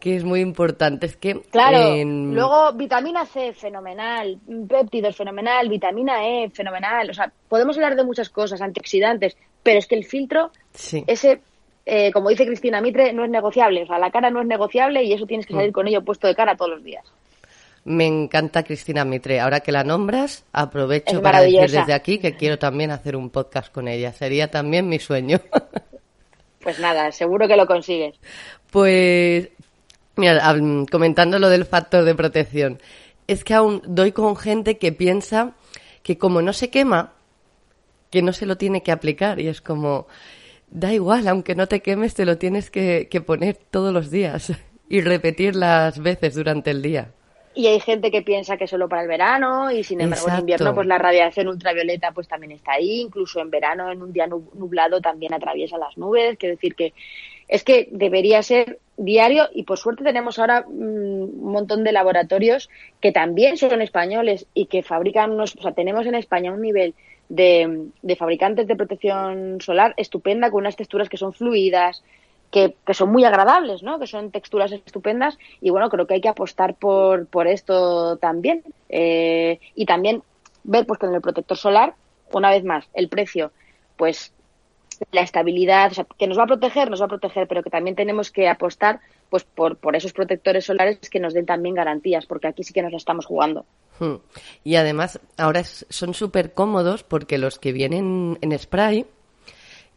que 0.01 0.17
es 0.17 0.25
muy 0.25 0.41
importante. 0.41 1.07
Es 1.07 1.17
que 1.17 1.41
claro. 1.43 1.95
Luego 2.05 2.73
vitamina 2.73 3.25
C 3.25 3.53
fenomenal, 3.53 4.37
péptidos 4.69 5.15
fenomenal, 5.15 5.69
vitamina 5.69 6.27
E 6.27 6.51
fenomenal. 6.51 7.09
O 7.09 7.15
sea, 7.15 7.33
podemos 7.49 7.77
hablar 7.77 7.95
de 7.95 8.03
muchas 8.03 8.31
cosas, 8.31 8.61
antioxidantes, 8.61 9.37
pero 9.63 9.79
es 9.79 9.87
que 9.87 9.95
el 9.95 10.05
filtro, 10.05 10.51
ese 11.07 11.41
eh, 11.87 12.11
como 12.11 12.31
dice 12.31 12.47
Cristina 12.47 12.81
Mitre, 12.81 13.13
no 13.13 13.23
es 13.23 13.31
negociable. 13.31 13.85
O 13.85 13.87
sea, 13.87 14.01
la 14.01 14.11
cara 14.11 14.29
no 14.29 14.41
es 14.41 14.47
negociable 14.49 15.05
y 15.05 15.13
eso 15.13 15.25
tienes 15.25 15.47
que 15.47 15.55
salir 15.55 15.71
mm. 15.71 15.75
con 15.75 15.87
ello 15.87 16.03
puesto 16.03 16.27
de 16.27 16.35
cara 16.35 16.57
todos 16.57 16.73
los 16.73 16.83
días. 16.83 17.05
Me 17.91 18.07
encanta 18.07 18.63
Cristina 18.63 19.05
Mitre. 19.05 19.41
Ahora 19.41 19.61
que 19.61 19.73
la 19.73 19.83
nombras, 19.83 20.45
aprovecho 20.53 21.21
para 21.21 21.41
decir 21.41 21.69
desde 21.69 21.93
aquí 21.93 22.19
que 22.19 22.37
quiero 22.37 22.57
también 22.57 22.93
hacer 22.93 23.17
un 23.17 23.31
podcast 23.31 23.73
con 23.73 23.89
ella. 23.89 24.13
Sería 24.13 24.49
también 24.49 24.89
mi 24.89 24.99
sueño. 24.99 25.41
Pues 26.63 26.79
nada, 26.79 27.11
seguro 27.11 27.49
que 27.49 27.57
lo 27.57 27.67
consigues. 27.67 28.17
Pues, 28.71 29.49
mira, 30.17 30.55
comentando 30.91 31.39
lo 31.39 31.49
del 31.49 31.65
factor 31.65 32.05
de 32.05 32.15
protección, 32.15 32.79
es 33.27 33.45
que 33.45 33.55
aún 33.55 33.81
doy 33.87 34.13
con 34.13 34.37
gente 34.37 34.77
que 34.77 34.93
piensa 34.93 35.55
que 36.03 36.19
como 36.19 36.43
no 36.43 36.53
se 36.53 36.69
quema, 36.69 37.15
que 38.11 38.21
no 38.21 38.35
se 38.35 38.45
lo 38.45 38.59
tiene 38.59 38.83
que 38.83 38.93
aplicar. 38.93 39.41
Y 39.41 39.49
es 39.49 39.63
como, 39.63 40.07
da 40.69 40.93
igual, 40.93 41.27
aunque 41.29 41.55
no 41.55 41.67
te 41.67 41.81
quemes, 41.81 42.13
te 42.13 42.27
lo 42.27 42.37
tienes 42.37 42.71
que, 42.71 43.09
que 43.11 43.23
poner 43.23 43.57
todos 43.57 43.91
los 43.91 44.11
días 44.11 44.53
y 44.91 45.01
repetir 45.01 45.57
las 45.57 45.99
veces 45.99 46.35
durante 46.35 46.73
el 46.73 46.83
día. 46.83 47.11
Y 47.53 47.67
hay 47.67 47.81
gente 47.81 48.13
que 48.13 48.23
piensa 48.23 48.57
que 48.57 48.69
solo 48.69 48.89
para 48.89 49.03
el 49.03 49.09
verano 49.09 49.73
y 49.73 49.83
sin 49.83 50.01
embargo 50.01 50.29
en 50.29 50.39
invierno 50.41 50.73
pues 50.73 50.87
la 50.87 50.99
radiación 50.99 51.49
ultravioleta 51.49 52.13
pues 52.13 52.29
también 52.29 52.53
está 52.53 52.75
ahí, 52.75 53.01
incluso 53.01 53.41
en 53.41 53.51
verano 53.51 53.91
en 53.91 54.03
un 54.03 54.13
día 54.13 54.29
nublado 54.29 55.01
también 55.01 55.35
atraviesa 55.35 55.77
las 55.77 55.99
nubes, 55.99 56.39
quiero 56.39 56.55
decir 56.55 56.77
que 56.77 56.93
es 57.49 57.65
que 57.65 57.89
debería 57.91 58.43
ser 58.45 58.79
diario 58.97 59.49
y 59.53 59.65
por 59.65 59.79
suerte 59.79 60.05
tenemos 60.05 60.39
ahora 60.39 60.63
mm, 60.63 60.71
un 60.71 61.53
montón 61.53 61.83
de 61.83 61.91
laboratorios 61.91 62.71
que 63.01 63.11
también 63.11 63.57
son 63.57 63.83
españoles 63.83 64.47
y 64.55 64.67
que 64.67 64.85
fabrican 64.85 65.33
unos, 65.33 65.57
o 65.57 65.63
sea, 65.63 65.73
tenemos 65.73 66.07
en 66.07 66.15
España 66.15 66.53
un 66.53 66.63
nivel 66.63 66.95
de, 67.29 67.89
de 68.03 68.17
fabricantes 68.17 68.69
de 68.69 68.77
protección 68.77 69.61
solar 69.61 69.95
estupenda 69.97 70.51
con 70.51 70.61
unas 70.61 70.77
texturas 70.77 71.09
que 71.09 71.17
son 71.17 71.33
fluidas, 71.33 72.05
que, 72.51 72.75
son 72.93 73.11
muy 73.11 73.25
agradables, 73.25 73.83
¿no? 73.83 73.99
Que 73.99 74.07
son 74.07 74.31
texturas 74.31 74.73
estupendas 74.73 75.39
y 75.61 75.71
bueno, 75.71 75.89
creo 75.89 76.07
que 76.07 76.15
hay 76.15 76.21
que 76.21 76.29
apostar 76.29 76.75
por, 76.75 77.27
por 77.27 77.47
esto 77.47 78.17
también. 78.17 78.63
Eh, 78.89 79.61
y 79.75 79.87
también 79.87 80.23
ver 80.65 80.87
pues 80.87 80.99
que 80.99 81.07
en 81.07 81.15
el 81.15 81.21
protector 81.21 81.57
solar, 81.57 81.95
una 82.33 82.51
vez 82.51 82.65
más, 82.65 82.89
el 82.95 83.09
precio, 83.09 83.53
pues 83.97 84.33
la 85.13 85.23
estabilidad, 85.23 85.93
que 86.19 86.27
nos 86.27 86.39
va 86.39 86.45
a 86.45 86.49
proteger, 86.49 86.91
nos 86.91 87.01
va 87.01 87.07
a 87.07 87.09
proteger, 87.09 87.49
pero 87.49 87.63
que 87.63 87.71
también 87.71 87.97
tenemos 87.97 88.31
que 88.31 88.49
apostar 88.49 89.01
pues 89.31 89.45
por, 89.45 89.77
por 89.77 89.97
esos 89.97 90.13
protectores 90.13 90.67
solares 90.67 90.99
que 91.09 91.21
nos 91.21 91.33
den 91.33 91.47
también 91.47 91.75
garantías, 91.75 92.27
porque 92.27 92.49
aquí 92.49 92.65
sí 92.65 92.73
que 92.75 92.83
nos 92.83 92.93
la 92.93 92.99
estamos 92.99 93.27
jugando. 93.27 93.65
Hmm. 93.99 94.17
Y 94.65 94.75
además, 94.75 95.21
ahora 95.39 95.63
son 95.65 96.15
súper 96.15 96.53
cómodos 96.53 97.05
porque 97.05 97.39
los 97.39 97.59
que 97.59 97.73
vienen 97.73 98.39
en 98.41 98.59
spray, 98.59 99.07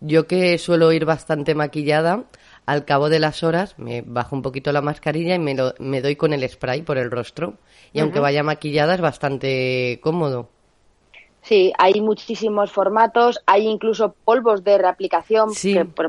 yo 0.04 0.28
que 0.28 0.58
suelo 0.58 0.92
ir 0.92 1.06
bastante 1.06 1.56
maquillada, 1.56 2.26
al 2.66 2.86
cabo 2.86 3.10
de 3.10 3.20
las 3.20 3.44
horas 3.44 3.80
me 3.80 4.02
bajo 4.02 4.36
un 4.36 4.42
poquito 4.42 4.72
la 4.72 4.82
mascarilla 4.82 5.36
y 5.36 5.40
me, 5.40 5.56
me 5.80 6.02
doy 6.02 6.16
con 6.16 6.34
el 6.34 6.48
spray 6.48 6.82
por 6.82 6.98
el 6.98 7.10
rostro. 7.10 7.56
Y 7.94 8.00
aunque 8.00 8.20
vaya 8.20 8.44
maquillada 8.44 8.96
es 8.96 9.02
bastante 9.02 10.00
cómodo. 10.02 10.50
Sí, 11.42 11.74
hay 11.78 12.00
muchísimos 12.00 12.72
formatos, 12.72 13.42
hay 13.46 13.68
incluso 13.68 14.16
polvos 14.24 14.64
de 14.64 14.78
reaplicación 14.78 15.50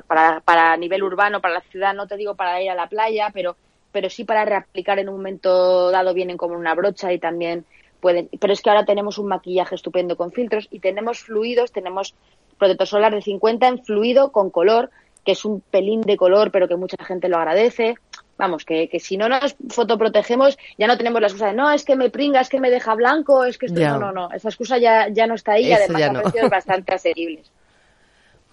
para, 0.06 0.40
para 0.40 0.76
nivel 0.76 1.02
urbano, 1.02 1.40
para 1.40 1.54
la 1.54 1.60
ciudad, 1.62 1.92
no 1.92 2.06
te 2.06 2.16
digo 2.16 2.36
para 2.36 2.62
ir 2.62 2.70
a 2.70 2.76
la 2.76 2.88
playa, 2.88 3.30
pero, 3.34 3.56
pero 3.90 4.08
sí 4.10 4.24
para 4.24 4.44
reaplicar 4.44 5.00
en 5.00 5.08
un 5.08 5.16
momento 5.16 5.90
dado 5.90 6.14
vienen 6.14 6.36
como 6.36 6.54
una 6.54 6.74
brocha 6.74 7.12
y 7.12 7.18
también 7.18 7.64
pueden. 8.00 8.28
Pero 8.38 8.52
es 8.52 8.62
que 8.62 8.70
ahora 8.70 8.84
tenemos 8.84 9.18
un 9.18 9.26
maquillaje 9.26 9.74
estupendo 9.74 10.16
con 10.16 10.30
filtros 10.30 10.68
y 10.70 10.78
tenemos 10.78 11.20
fluidos, 11.20 11.72
tenemos 11.72 12.14
protector 12.58 12.86
solar 12.86 13.14
de 13.14 13.22
50 13.22 13.68
en 13.68 13.84
fluido 13.84 14.32
con 14.32 14.50
color, 14.50 14.90
que 15.24 15.32
es 15.32 15.44
un 15.44 15.60
pelín 15.60 16.02
de 16.02 16.16
color, 16.16 16.50
pero 16.50 16.68
que 16.68 16.76
mucha 16.76 17.02
gente 17.04 17.28
lo 17.28 17.38
agradece. 17.38 17.96
Vamos, 18.36 18.64
que, 18.64 18.88
que 18.88 18.98
si 18.98 19.16
no 19.16 19.28
nos 19.28 19.56
fotoprotegemos, 19.68 20.58
ya 20.76 20.86
no 20.86 20.96
tenemos 20.96 21.20
la 21.20 21.28
excusa 21.28 21.46
de 21.46 21.54
no, 21.54 21.70
es 21.70 21.84
que 21.84 21.94
me 21.94 22.10
pringa, 22.10 22.40
es 22.40 22.48
que 22.48 22.60
me 22.60 22.70
deja 22.70 22.94
blanco, 22.94 23.44
es 23.44 23.58
que 23.58 23.66
esto. 23.66 23.80
No, 23.80 23.98
no, 23.98 24.12
no. 24.12 24.32
Esa 24.32 24.48
excusa 24.48 24.78
ya, 24.78 25.08
ya 25.08 25.26
no 25.26 25.34
está 25.34 25.52
ahí 25.52 25.66
y 25.66 25.72
además 25.72 26.02
a 26.02 26.22
precios 26.22 26.50
bastante 26.50 26.94
asequibles. 26.94 27.50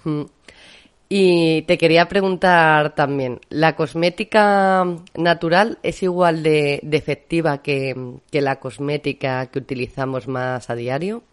Mm. 0.04 0.24
Y 1.14 1.64
te 1.64 1.78
quería 1.78 2.08
preguntar 2.08 2.96
también, 2.96 3.42
¿la 3.50 3.76
cosmética 3.76 4.86
natural 5.14 5.78
es 5.84 6.04
igual 6.04 6.42
de, 6.42 6.80
de 6.84 6.96
efectiva 6.96 7.62
que, 7.62 7.94
que, 8.32 8.40
la 8.40 8.62
cosmética 8.62 9.48
que 9.48 9.60
utilizamos 9.60 10.30
más 10.30 10.70
a 10.70 10.76
diario? 10.76 11.24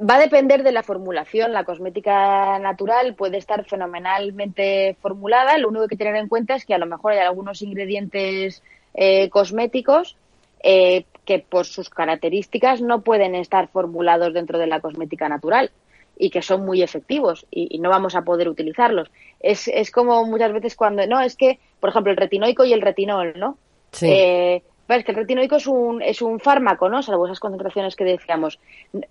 Va 0.00 0.16
a 0.16 0.20
depender 0.20 0.62
de 0.62 0.72
la 0.72 0.82
formulación. 0.82 1.52
La 1.52 1.64
cosmética 1.64 2.58
natural 2.58 3.14
puede 3.14 3.38
estar 3.38 3.64
fenomenalmente 3.64 4.96
formulada. 5.00 5.58
Lo 5.58 5.68
único 5.68 5.82
que 5.82 5.94
hay 5.94 5.98
que 5.98 6.04
tener 6.04 6.16
en 6.16 6.28
cuenta 6.28 6.54
es 6.54 6.64
que 6.64 6.74
a 6.74 6.78
lo 6.78 6.86
mejor 6.86 7.12
hay 7.12 7.18
algunos 7.18 7.62
ingredientes 7.62 8.62
eh, 8.94 9.28
cosméticos 9.30 10.16
eh, 10.62 11.04
que 11.24 11.38
por 11.38 11.66
sus 11.66 11.90
características 11.90 12.80
no 12.80 13.02
pueden 13.02 13.34
estar 13.34 13.68
formulados 13.68 14.32
dentro 14.32 14.58
de 14.58 14.66
la 14.66 14.80
cosmética 14.80 15.28
natural 15.28 15.70
y 16.16 16.30
que 16.30 16.42
son 16.42 16.64
muy 16.64 16.82
efectivos 16.82 17.46
y, 17.50 17.78
no 17.78 17.88
vamos 17.90 18.14
a 18.14 18.22
poder 18.22 18.48
utilizarlos. 18.48 19.10
Es, 19.40 19.68
es 19.68 19.90
como 19.90 20.24
muchas 20.24 20.52
veces 20.52 20.76
cuando, 20.76 21.06
no, 21.06 21.20
es 21.20 21.36
que, 21.36 21.58
por 21.80 21.90
ejemplo, 21.90 22.12
el 22.12 22.16
retinoico 22.16 22.64
y 22.64 22.72
el 22.72 22.82
retinol, 22.82 23.34
¿no? 23.36 23.56
Sí. 23.92 24.06
Eh, 24.08 24.62
es 24.88 25.04
que 25.04 25.12
el 25.12 25.16
retinoico 25.16 25.56
es 25.56 25.66
un, 25.66 26.02
es 26.02 26.22
un 26.22 26.40
fármaco, 26.40 26.88
¿no? 26.88 27.02
Salvo 27.02 27.26
esas 27.26 27.40
concentraciones 27.40 27.96
que 27.96 28.04
decíamos. 28.04 28.58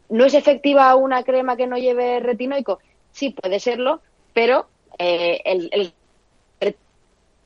¿No 0.09 0.25
es 0.25 0.33
efectiva 0.33 0.95
una 0.95 1.23
crema 1.23 1.57
que 1.57 1.67
no 1.67 1.77
lleve 1.77 2.19
retinoico? 2.19 2.79
Sí, 3.11 3.31
puede 3.31 3.59
serlo, 3.59 4.01
pero 4.33 4.67
eh, 4.97 5.41
el, 5.45 5.93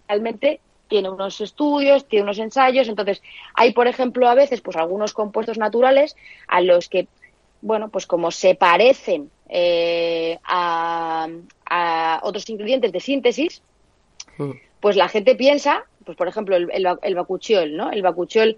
realmente 0.07 0.59
tiene 0.87 1.09
unos 1.09 1.41
estudios, 1.41 2.07
tiene 2.07 2.23
unos 2.23 2.37
ensayos, 2.37 2.87
entonces 2.87 3.21
hay, 3.55 3.73
por 3.73 3.87
ejemplo, 3.87 4.27
a 4.29 4.35
veces, 4.35 4.61
pues 4.61 4.77
algunos 4.77 5.13
compuestos 5.13 5.57
naturales 5.57 6.15
a 6.47 6.61
los 6.61 6.89
que, 6.89 7.07
bueno, 7.61 7.89
pues 7.89 8.05
como 8.05 8.29
se 8.31 8.53
parecen 8.53 9.31
eh, 9.49 10.37
a, 10.43 11.27
a, 11.65 12.19
otros 12.23 12.47
ingredientes 12.49 12.91
de 12.91 12.99
síntesis, 12.99 13.63
mm. 14.37 14.51
pues 14.79 14.95
la 14.95 15.07
gente 15.07 15.35
piensa 15.35 15.85
pues 16.05 16.17
por 16.17 16.27
ejemplo, 16.27 16.55
el, 16.55 16.69
el, 16.71 17.15
bacuchiol, 17.15 17.75
¿no? 17.75 17.91
El 17.91 18.01
bacuchiol, 18.01 18.57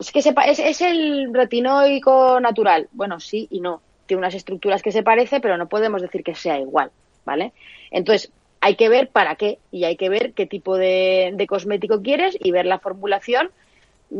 es 0.00 0.12
que 0.12 0.18
es, 0.18 0.58
es 0.58 0.80
el 0.80 1.32
retinoico 1.32 2.40
natural. 2.40 2.88
Bueno, 2.92 3.20
sí 3.20 3.46
y 3.50 3.60
no. 3.60 3.80
Tiene 4.06 4.18
unas 4.18 4.34
estructuras 4.34 4.82
que 4.82 4.92
se 4.92 5.02
parecen, 5.02 5.40
pero 5.40 5.56
no 5.56 5.68
podemos 5.68 6.02
decir 6.02 6.22
que 6.22 6.34
sea 6.34 6.58
igual, 6.58 6.90
¿vale? 7.24 7.52
Entonces, 7.90 8.30
hay 8.60 8.76
que 8.76 8.88
ver 8.88 9.08
para 9.08 9.36
qué 9.36 9.58
y 9.70 9.84
hay 9.84 9.96
que 9.96 10.08
ver 10.08 10.32
qué 10.32 10.46
tipo 10.46 10.76
de, 10.76 11.32
de 11.34 11.46
cosmético 11.46 12.02
quieres 12.02 12.36
y 12.40 12.50
ver 12.50 12.66
la 12.66 12.78
formulación 12.78 13.50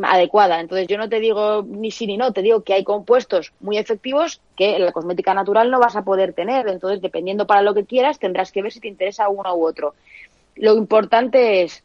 adecuada. 0.03 0.61
Entonces 0.61 0.89
yo 0.89 0.99
no 0.99 1.09
te 1.09 1.21
digo 1.21 1.65
ni 1.67 1.91
sí 1.91 2.07
ni 2.07 2.17
no, 2.17 2.33
te 2.33 2.43
digo 2.43 2.63
que 2.63 2.75
hay 2.75 2.85
compuestos 2.85 3.53
muy 3.61 3.79
efectivos 3.79 4.41
que 4.57 4.77
en 4.77 4.85
la 4.85 4.93
cosmética 4.93 5.35
natural 5.35 5.71
no 5.71 5.79
vas 5.79 5.97
a 5.97 6.03
poder 6.03 6.33
tener. 6.33 6.69
Entonces, 6.69 7.01
dependiendo 7.01 7.47
para 7.47 7.63
lo 7.63 7.75
que 7.75 7.85
quieras, 7.85 8.19
tendrás 8.19 8.53
que 8.53 8.63
ver 8.63 8.73
si 8.73 8.81
te 8.81 8.89
interesa 8.89 9.29
uno 9.29 9.55
u 9.55 9.67
otro. 9.67 9.95
Lo 10.57 10.75
importante 10.75 11.63
es 11.63 11.83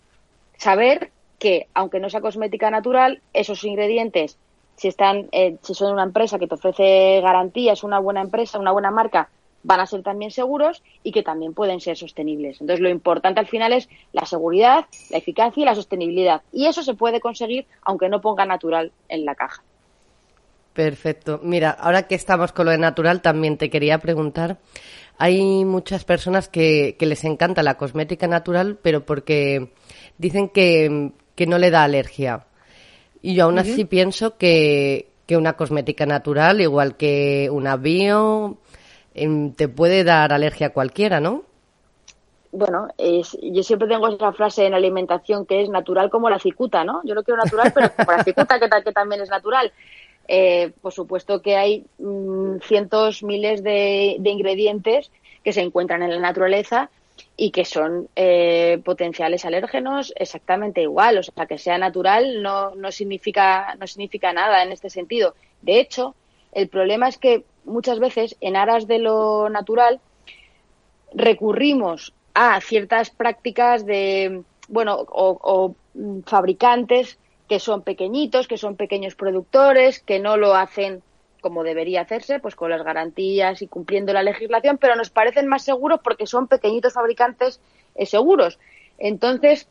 saber 0.59 1.11
que, 1.39 1.67
aunque 1.73 1.99
no 1.99 2.09
sea 2.09 2.21
cosmética 2.21 2.69
natural, 2.69 3.21
esos 3.33 3.63
ingredientes, 3.63 4.37
si 4.75 4.89
están, 4.89 5.27
eh, 5.31 5.57
si 5.63 5.73
son 5.73 5.93
una 5.93 6.03
empresa 6.03 6.37
que 6.37 6.47
te 6.47 6.55
ofrece 6.55 7.21
garantías, 7.21 7.83
una 7.83 7.99
buena 7.99 8.21
empresa, 8.21 8.59
una 8.59 8.71
buena 8.71 8.91
marca, 8.91 9.29
van 9.63 9.79
a 9.79 9.85
ser 9.85 10.03
también 10.03 10.31
seguros 10.31 10.83
y 11.03 11.11
que 11.11 11.23
también 11.23 11.53
pueden 11.53 11.81
ser 11.81 11.97
sostenibles. 11.97 12.61
Entonces, 12.61 12.81
lo 12.81 12.89
importante 12.89 13.39
al 13.39 13.47
final 13.47 13.73
es 13.73 13.89
la 14.13 14.25
seguridad, 14.25 14.85
la 15.09 15.17
eficacia 15.17 15.61
y 15.61 15.65
la 15.65 15.75
sostenibilidad. 15.75 16.41
Y 16.51 16.67
eso 16.67 16.83
se 16.83 16.93
puede 16.93 17.19
conseguir 17.19 17.65
aunque 17.81 18.09
no 18.09 18.21
ponga 18.21 18.45
natural 18.45 18.91
en 19.09 19.25
la 19.25 19.35
caja. 19.35 19.63
Perfecto. 20.73 21.39
Mira, 21.43 21.71
ahora 21.71 22.03
que 22.03 22.15
estamos 22.15 22.53
con 22.53 22.65
lo 22.65 22.71
de 22.71 22.77
natural, 22.77 23.21
también 23.21 23.57
te 23.57 23.69
quería 23.69 23.97
preguntar. 23.97 24.57
Hay 25.17 25.65
muchas 25.65 26.05
personas 26.05 26.47
que, 26.47 26.95
que 26.97 27.05
les 27.05 27.25
encanta 27.25 27.63
la 27.63 27.75
cosmética 27.75 28.27
natural, 28.27 28.77
pero 28.81 29.05
porque 29.05 29.71
dicen 30.19 30.49
que, 30.49 31.11
no 31.47 31.57
le 31.57 31.71
da 31.71 31.83
alergia. 31.83 32.45
Y 33.21 33.33
yo 33.33 33.45
aún 33.45 33.57
así 33.57 33.85
pienso 33.85 34.37
que, 34.37 35.09
que 35.25 35.37
una 35.37 35.53
cosmética 35.53 36.05
natural, 36.05 36.61
igual 36.61 36.97
que 36.97 37.49
una 37.51 37.77
bio, 37.77 38.57
em, 39.13 39.53
te 39.53 39.67
puede 39.67 40.03
dar 40.03 40.33
alergia 40.33 40.67
a 40.67 40.73
cualquiera, 40.73 41.19
¿no? 41.19 41.43
Bueno, 42.51 42.87
es, 42.97 43.37
yo 43.41 43.63
siempre 43.63 43.87
tengo 43.87 44.07
esa 44.07 44.33
frase 44.33 44.65
en 44.65 44.73
alimentación 44.73 45.45
que 45.45 45.61
es 45.61 45.69
natural 45.69 46.09
como 46.09 46.29
la 46.29 46.39
cicuta, 46.39 46.83
¿no? 46.83 47.01
Yo 47.05 47.13
lo 47.13 47.23
quiero 47.23 47.41
natural, 47.43 47.71
pero 47.73 47.91
como 47.95 48.11
la 48.11 48.23
cicuta, 48.23 48.59
que, 48.59 48.67
que 48.83 48.91
también 48.91 49.21
es 49.21 49.29
natural. 49.29 49.71
Eh, 50.27 50.71
por 50.81 50.91
supuesto 50.91 51.41
que 51.41 51.55
hay 51.55 51.85
mm, 51.99 52.57
cientos, 52.61 53.23
miles 53.23 53.63
de, 53.63 54.17
de, 54.19 54.29
ingredientes 54.29 55.11
que 55.43 55.53
se 55.53 55.61
encuentran 55.61 56.03
en 56.03 56.11
la 56.11 56.19
naturaleza 56.19 56.89
y 57.41 57.51
que 57.51 57.63
son 57.63 58.09
eh, 58.17 58.81
potenciales 58.83 59.45
alérgenos 59.45 60.11
exactamente 60.17 60.81
igual. 60.81 61.19
O 61.19 61.23
sea, 61.23 61.45
que 61.45 61.57
sea 61.57 61.77
natural 61.77 62.43
no, 62.43 62.75
no, 62.75 62.91
significa, 62.91 63.75
no 63.79 63.87
significa 63.87 64.33
nada 64.33 64.61
en 64.61 64.73
este 64.73 64.89
sentido. 64.89 65.35
De 65.61 65.79
hecho, 65.79 66.15
el 66.51 66.67
problema 66.67 67.07
es 67.07 67.17
que 67.17 67.45
muchas 67.63 67.99
veces, 67.99 68.35
en 68.41 68.57
aras 68.57 68.87
de 68.87 68.99
lo 68.99 69.49
natural, 69.49 70.01
recurrimos 71.13 72.13
a 72.33 72.59
ciertas 72.59 73.09
prácticas 73.09 73.85
de, 73.85 74.43
bueno, 74.67 74.95
o, 74.95 75.39
o 75.41 75.75
fabricantes 76.25 77.17
que 77.47 77.61
son 77.61 77.83
pequeñitos, 77.83 78.49
que 78.49 78.57
son 78.57 78.75
pequeños 78.75 79.15
productores, 79.15 80.01
que 80.01 80.19
no 80.19 80.35
lo 80.35 80.55
hacen 80.55 81.01
como 81.39 81.63
debería 81.63 82.01
hacerse, 82.01 82.39
pues 82.39 82.55
con 82.55 82.69
las 82.69 82.83
garantías 82.83 83.61
y 83.61 83.67
cumpliendo 83.67 84.13
la 84.13 84.23
legislación, 84.23 84.77
pero 84.77 84.95
nos 84.95 85.09
parecen 85.09 85.47
más 85.47 85.63
seguros 85.63 85.99
porque 86.03 86.27
son 86.27 86.47
pequeñitos 86.47 86.93
fabricantes 86.93 87.59
eh, 87.95 88.05
seguros. 88.05 88.59
Entonces, 88.97 89.67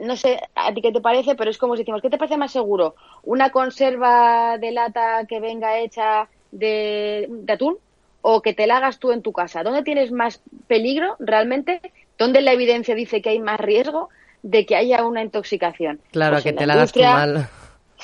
no 0.00 0.16
sé 0.16 0.40
a 0.54 0.72
ti 0.72 0.82
qué 0.82 0.92
te 0.92 1.00
parece, 1.00 1.34
pero 1.34 1.50
es 1.50 1.58
como 1.58 1.74
si 1.74 1.82
decimos, 1.82 2.02
¿qué 2.02 2.10
te 2.10 2.18
parece 2.18 2.36
más 2.36 2.52
seguro? 2.52 2.94
¿Una 3.22 3.50
conserva 3.50 4.58
de 4.58 4.72
lata 4.72 5.24
que 5.26 5.40
venga 5.40 5.78
hecha 5.78 6.28
de, 6.50 7.28
atún 7.48 7.76
o 8.22 8.42
que 8.42 8.52
te 8.52 8.66
la 8.66 8.78
hagas 8.78 8.98
tú 8.98 9.12
en 9.12 9.22
tu 9.22 9.32
casa? 9.32 9.62
¿Dónde 9.62 9.82
tienes 9.82 10.12
más 10.12 10.42
peligro 10.66 11.16
realmente? 11.18 11.80
¿Dónde 12.18 12.42
la 12.42 12.52
evidencia 12.52 12.94
dice 12.94 13.22
que 13.22 13.30
hay 13.30 13.38
más 13.38 13.60
riesgo 13.60 14.10
de 14.42 14.66
que 14.66 14.76
haya 14.76 15.04
una 15.04 15.22
intoxicación? 15.22 16.00
Claro, 16.12 16.34
pues 16.34 16.44
que 16.44 16.52
te 16.52 16.66
la 16.66 16.74
hagas 16.74 16.92
tú 16.92 17.00
mal 17.00 17.48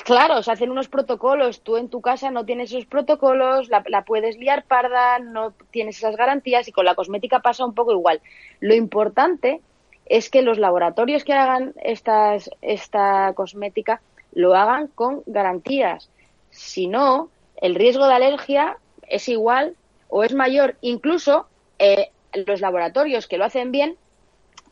Claro, 0.03 0.43
se 0.43 0.51
hacen 0.51 0.71
unos 0.71 0.87
protocolos. 0.87 1.61
Tú 1.61 1.77
en 1.77 1.89
tu 1.89 2.01
casa 2.01 2.31
no 2.31 2.45
tienes 2.45 2.71
esos 2.71 2.85
protocolos, 2.85 3.69
la, 3.69 4.03
puedes 4.05 4.37
liar 4.37 4.65
parda, 4.65 5.19
no 5.19 5.53
tienes 5.71 5.97
esas 5.97 6.15
garantías 6.15 6.67
y 6.67 6.71
con 6.71 6.85
la 6.85 6.95
cosmética 6.95 7.39
pasa 7.39 7.65
un 7.65 7.73
poco 7.73 7.91
igual. 7.91 8.21
Lo 8.59 8.75
importante 8.75 9.61
es 10.05 10.29
que 10.29 10.41
los 10.41 10.57
laboratorios 10.57 11.23
que 11.23 11.33
hagan 11.33 11.73
estas, 11.83 12.49
esta 12.61 13.33
cosmética 13.35 14.01
lo 14.33 14.55
hagan 14.55 14.87
con 14.87 15.23
garantías. 15.25 16.09
Si 16.51 16.87
no, 16.87 17.29
el 17.57 17.75
riesgo 17.75 18.07
de 18.07 18.13
alergia 18.13 18.77
es 19.07 19.27
igual 19.27 19.75
o 20.09 20.23
es 20.23 20.33
mayor. 20.33 20.75
Incluso 20.81 21.47
eh, 21.79 22.11
los 22.45 22.61
laboratorios 22.61 23.27
que 23.27 23.37
lo 23.37 23.45
hacen 23.45 23.71
bien, 23.71 23.97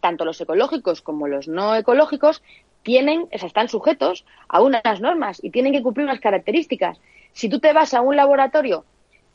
tanto 0.01 0.23
los 0.23 0.39
ecológicos 0.39 1.01
como 1.01 1.27
los 1.27 1.47
no 1.47 1.75
ecológicos, 1.75 2.43
tienen, 2.85 3.27
están 3.31 3.67
sujetos 3.67 4.25
a 4.47 4.61
unas 4.61 5.01
normas 5.01 5.43
y 5.43 5.49
tienen 5.49 5.73
que 5.73 5.81
cumplir 5.81 6.05
unas 6.05 6.19
características. 6.19 6.99
Si 7.33 7.49
tú 7.49 7.59
te 7.59 7.73
vas 7.73 7.95
a 7.95 8.01
un 8.01 8.15
laboratorio 8.15 8.85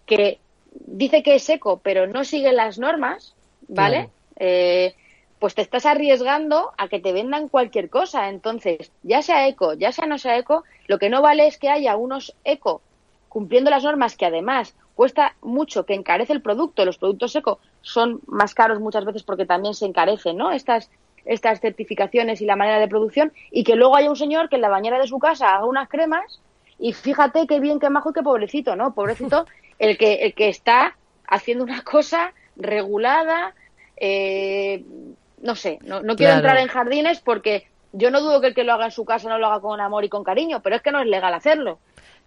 que 0.06 0.38
dice 0.86 1.24
que 1.24 1.34
es 1.34 1.50
eco, 1.50 1.80
pero 1.82 2.06
no 2.06 2.24
sigue 2.24 2.52
las 2.52 2.78
normas, 2.78 3.34
¿vale? 3.66 4.08
Eh, 4.36 4.94
pues 5.40 5.56
te 5.56 5.62
estás 5.62 5.84
arriesgando 5.84 6.70
a 6.78 6.86
que 6.86 7.00
te 7.00 7.12
vendan 7.12 7.48
cualquier 7.48 7.90
cosa. 7.90 8.28
Entonces, 8.28 8.92
ya 9.02 9.20
sea 9.20 9.48
eco, 9.48 9.74
ya 9.74 9.90
sea 9.90 10.06
no 10.06 10.18
sea 10.18 10.38
eco, 10.38 10.62
lo 10.86 11.00
que 11.00 11.10
no 11.10 11.20
vale 11.20 11.48
es 11.48 11.58
que 11.58 11.68
haya 11.68 11.96
unos 11.96 12.36
eco 12.44 12.82
cumpliendo 13.28 13.70
las 13.70 13.82
normas 13.82 14.16
que 14.16 14.26
además 14.26 14.76
cuesta 14.94 15.34
mucho, 15.42 15.86
que 15.86 15.94
encarece 15.94 16.32
el 16.32 16.42
producto. 16.42 16.84
Los 16.84 16.98
productos 16.98 17.32
secos 17.32 17.58
son 17.82 18.20
más 18.28 18.54
caros 18.54 18.78
muchas 18.78 19.04
veces 19.04 19.24
porque 19.24 19.44
también 19.44 19.74
se 19.74 19.86
encarecen, 19.86 20.36
¿no? 20.36 20.52
Estas, 20.52 20.88
estas 21.24 21.60
certificaciones 21.60 22.40
y 22.40 22.46
la 22.46 22.56
manera 22.56 22.78
de 22.78 22.88
producción 22.88 23.32
y 23.50 23.64
que 23.64 23.76
luego 23.76 23.96
haya 23.96 24.10
un 24.10 24.16
señor 24.16 24.48
que 24.48 24.56
en 24.56 24.62
la 24.62 24.68
bañera 24.68 24.98
de 24.98 25.06
su 25.06 25.18
casa 25.18 25.54
haga 25.54 25.66
unas 25.66 25.88
cremas 25.88 26.40
y 26.78 26.92
fíjate 26.92 27.46
qué 27.46 27.60
bien, 27.60 27.78
qué 27.78 27.90
majo 27.90 28.10
y 28.10 28.14
qué 28.14 28.22
pobrecito, 28.22 28.76
¿no? 28.76 28.94
Pobrecito 28.94 29.46
el 29.78 29.98
que, 29.98 30.14
el 30.14 30.34
que 30.34 30.48
está 30.48 30.96
haciendo 31.26 31.64
una 31.64 31.82
cosa 31.82 32.32
regulada, 32.56 33.54
eh, 33.96 34.84
no 35.42 35.54
sé, 35.54 35.78
no, 35.82 36.02
no 36.02 36.16
quiero 36.16 36.34
entrar 36.34 36.58
en 36.58 36.68
jardines 36.68 37.20
porque 37.20 37.66
yo 37.92 38.10
no 38.10 38.20
dudo 38.20 38.40
que 38.40 38.48
el 38.48 38.54
que 38.54 38.64
lo 38.64 38.72
haga 38.72 38.86
en 38.86 38.90
su 38.90 39.04
casa 39.04 39.28
no 39.28 39.38
lo 39.38 39.46
haga 39.46 39.60
con 39.60 39.80
amor 39.80 40.04
y 40.04 40.08
con 40.08 40.24
cariño, 40.24 40.60
pero 40.62 40.76
es 40.76 40.82
que 40.82 40.92
no 40.92 41.00
es 41.00 41.06
legal 41.06 41.34
hacerlo. 41.34 41.78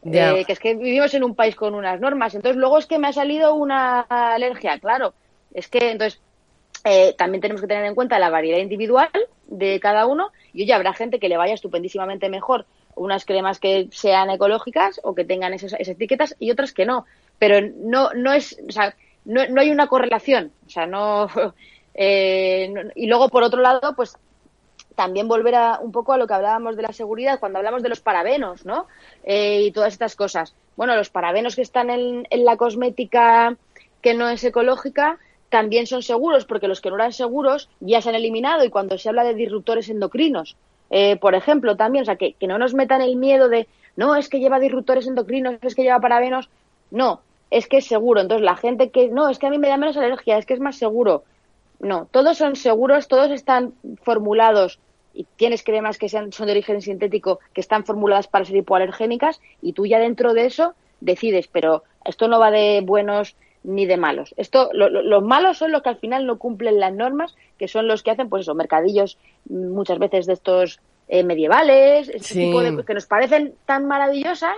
Eh, 0.06 0.43
que 0.45 0.51
es 0.51 0.60
que 0.60 0.75
vivimos 0.75 1.13
en 1.13 1.23
un 1.23 1.34
país 1.34 1.56
con 1.56 1.75
unas 1.75 1.99
normas. 1.99 2.36
Entonces, 2.36 2.58
luego 2.58 2.77
es 2.77 2.86
que 2.86 2.99
me 2.99 3.08
ha 3.08 3.13
salido 3.13 3.56
una 3.56 4.01
alergia, 4.01 4.77
claro. 4.79 5.13
Es 5.53 5.69
que, 5.69 5.91
entonces, 5.91 6.21
eh, 6.83 7.13
también 7.17 7.41
tenemos 7.41 7.61
que 7.61 7.67
tener 7.67 7.85
en 7.85 7.95
cuenta 7.95 8.19
la 8.19 8.29
variedad 8.29 8.59
individual 8.59 9.09
de 9.47 9.79
cada 9.79 10.05
uno 10.05 10.31
y 10.53 10.63
oye, 10.63 10.73
habrá 10.73 10.93
gente 10.93 11.19
que 11.19 11.29
le 11.29 11.37
vaya 11.37 11.53
estupendísimamente 11.53 12.29
mejor 12.29 12.65
unas 12.95 13.25
cremas 13.25 13.59
que 13.59 13.87
sean 13.91 14.29
ecológicas 14.29 14.99
o 15.03 15.15
que 15.15 15.25
tengan 15.25 15.53
esas, 15.53 15.73
etiquetas 15.79 16.35
y 16.39 16.51
otras 16.51 16.73
que 16.73 16.85
no. 16.85 17.05
Pero 17.39 17.67
no, 17.77 18.11
no 18.13 18.33
es, 18.33 18.59
o 18.67 18.71
sea, 18.71 18.95
no, 19.25 19.47
no 19.47 19.61
hay 19.61 19.71
una 19.71 19.87
correlación. 19.87 20.51
O 20.65 20.69
sea, 20.69 20.85
no, 20.85 21.27
eh, 21.93 22.71
y 22.95 23.07
luego, 23.07 23.29
por 23.29 23.43
otro 23.43 23.61
lado, 23.61 23.95
pues 23.95 24.17
también 24.95 25.27
volver 25.27 25.55
a, 25.55 25.79
un 25.79 25.91
poco 25.91 26.13
a 26.13 26.17
lo 26.17 26.27
que 26.27 26.35
hablábamos 26.35 26.75
de 26.75 26.83
la 26.83 26.93
seguridad 26.93 27.39
cuando 27.39 27.57
hablamos 27.57 27.81
de 27.81 27.89
los 27.89 28.01
parabenos, 28.01 28.65
¿no? 28.65 28.87
Eh, 29.23 29.63
y 29.63 29.71
todas 29.71 29.93
estas 29.93 30.15
cosas. 30.15 30.53
Bueno, 30.75 30.95
los 30.95 31.09
parabenos 31.09 31.55
que 31.55 31.63
están 31.63 31.89
en, 31.89 32.27
en, 32.29 32.45
la 32.45 32.57
cosmética 32.57 33.57
que 34.01 34.13
no 34.13 34.29
es 34.29 34.43
ecológica 34.43 35.17
también 35.53 35.85
son 35.85 36.01
seguros 36.01 36.45
porque 36.45 36.67
los 36.67 36.81
que 36.81 36.89
no 36.89 36.95
eran 36.95 37.13
seguros 37.13 37.69
ya 37.79 38.01
se 38.01 38.09
han 38.09 38.15
eliminado 38.15 38.65
y 38.65 38.71
cuando 38.71 38.97
se 38.97 39.07
habla 39.07 39.23
de 39.23 39.35
disruptores 39.35 39.87
endocrinos, 39.87 40.57
eh, 40.89 41.15
por 41.17 41.35
ejemplo, 41.35 41.77
también, 41.77 42.01
o 42.01 42.05
sea, 42.05 42.15
que, 42.15 42.33
que 42.33 42.47
no 42.47 42.57
nos 42.57 42.73
metan 42.73 43.01
el 43.01 43.17
miedo 43.17 43.49
de, 43.49 43.67
no, 43.95 44.15
es 44.15 44.29
que 44.29 44.39
lleva 44.39 44.59
disruptores 44.59 45.05
endocrinos, 45.05 45.59
es 45.61 45.75
que 45.75 45.83
lleva 45.83 45.99
parabenos, 45.99 46.49
no, 46.89 47.21
es 47.51 47.67
que 47.67 47.77
es 47.77 47.85
seguro. 47.85 48.19
Entonces, 48.19 48.43
la 48.43 48.55
gente 48.55 48.89
que, 48.89 49.09
no, 49.09 49.29
es 49.29 49.37
que 49.37 49.45
a 49.45 49.51
mí 49.51 49.59
me 49.59 49.67
da 49.67 49.77
menos 49.77 49.95
alergia, 49.95 50.39
es 50.39 50.47
que 50.47 50.55
es 50.55 50.59
más 50.59 50.75
seguro. 50.75 51.23
No, 51.79 52.07
todos 52.09 52.35
son 52.35 52.55
seguros, 52.55 53.07
todos 53.07 53.29
están 53.29 53.73
formulados 54.01 54.79
y 55.13 55.27
tienes 55.35 55.61
cremas 55.61 55.99
que 55.99 56.09
sean, 56.09 56.31
son 56.31 56.47
de 56.47 56.53
origen 56.53 56.81
sintético 56.81 57.41
que 57.53 57.61
están 57.61 57.85
formuladas 57.85 58.27
para 58.27 58.45
ser 58.45 58.55
hipoalergénicas 58.55 59.39
y 59.61 59.73
tú 59.73 59.85
ya 59.85 59.99
dentro 59.99 60.33
de 60.33 60.47
eso 60.47 60.73
decides, 60.99 61.47
pero 61.47 61.83
esto 62.05 62.27
no 62.27 62.39
va 62.39 62.49
de 62.49 62.81
buenos 62.83 63.35
ni 63.63 63.86
de 63.86 63.97
malos. 63.97 64.34
Esto, 64.38 64.69
los 64.73 65.23
malos 65.23 65.58
son 65.58 65.71
los 65.71 65.82
que 65.82 65.89
al 65.89 65.97
final 65.97 66.26
no 66.26 66.38
cumplen 66.38 66.80
las 66.80 66.93
normas, 66.93 67.36
que 67.58 67.67
son 67.67 67.88
los 67.88 68.04
que 68.04 68.12
hacen, 68.12 68.30
pues 68.30 68.41
eso, 68.41 68.56
mercadillos 68.56 69.17
muchas 69.49 69.99
veces 69.99 70.26
de 70.26 70.34
estos 70.34 70.80
eh, 71.08 71.23
medievales, 71.23 72.10
ese 72.10 72.34
tipo 72.34 72.62
de 72.62 72.84
que 72.84 72.93
nos 72.93 73.06
parecen 73.06 73.56
tan 73.65 73.88
maravillosas 73.88 74.58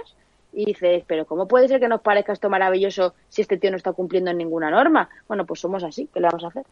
y 0.56 0.66
dices, 0.66 1.04
pero 1.06 1.26
¿cómo 1.26 1.48
puede 1.48 1.68
ser 1.68 1.82
que 1.82 1.88
nos 1.90 2.02
parezca 2.02 2.32
esto 2.32 2.50
maravilloso 2.50 3.14
si 3.28 3.42
este 3.42 3.58
tío 3.58 3.72
no 3.72 3.78
está 3.78 3.92
cumpliendo 3.92 4.32
en 4.32 4.38
ninguna 4.38 4.72
norma? 4.72 5.10
Bueno, 5.28 5.46
pues 5.46 5.60
somos 5.60 5.84
así, 5.84 6.10
¿qué 6.14 6.22
le 6.22 6.28
vamos 6.28 6.46
a 6.46 6.48
hacer? 6.48 6.64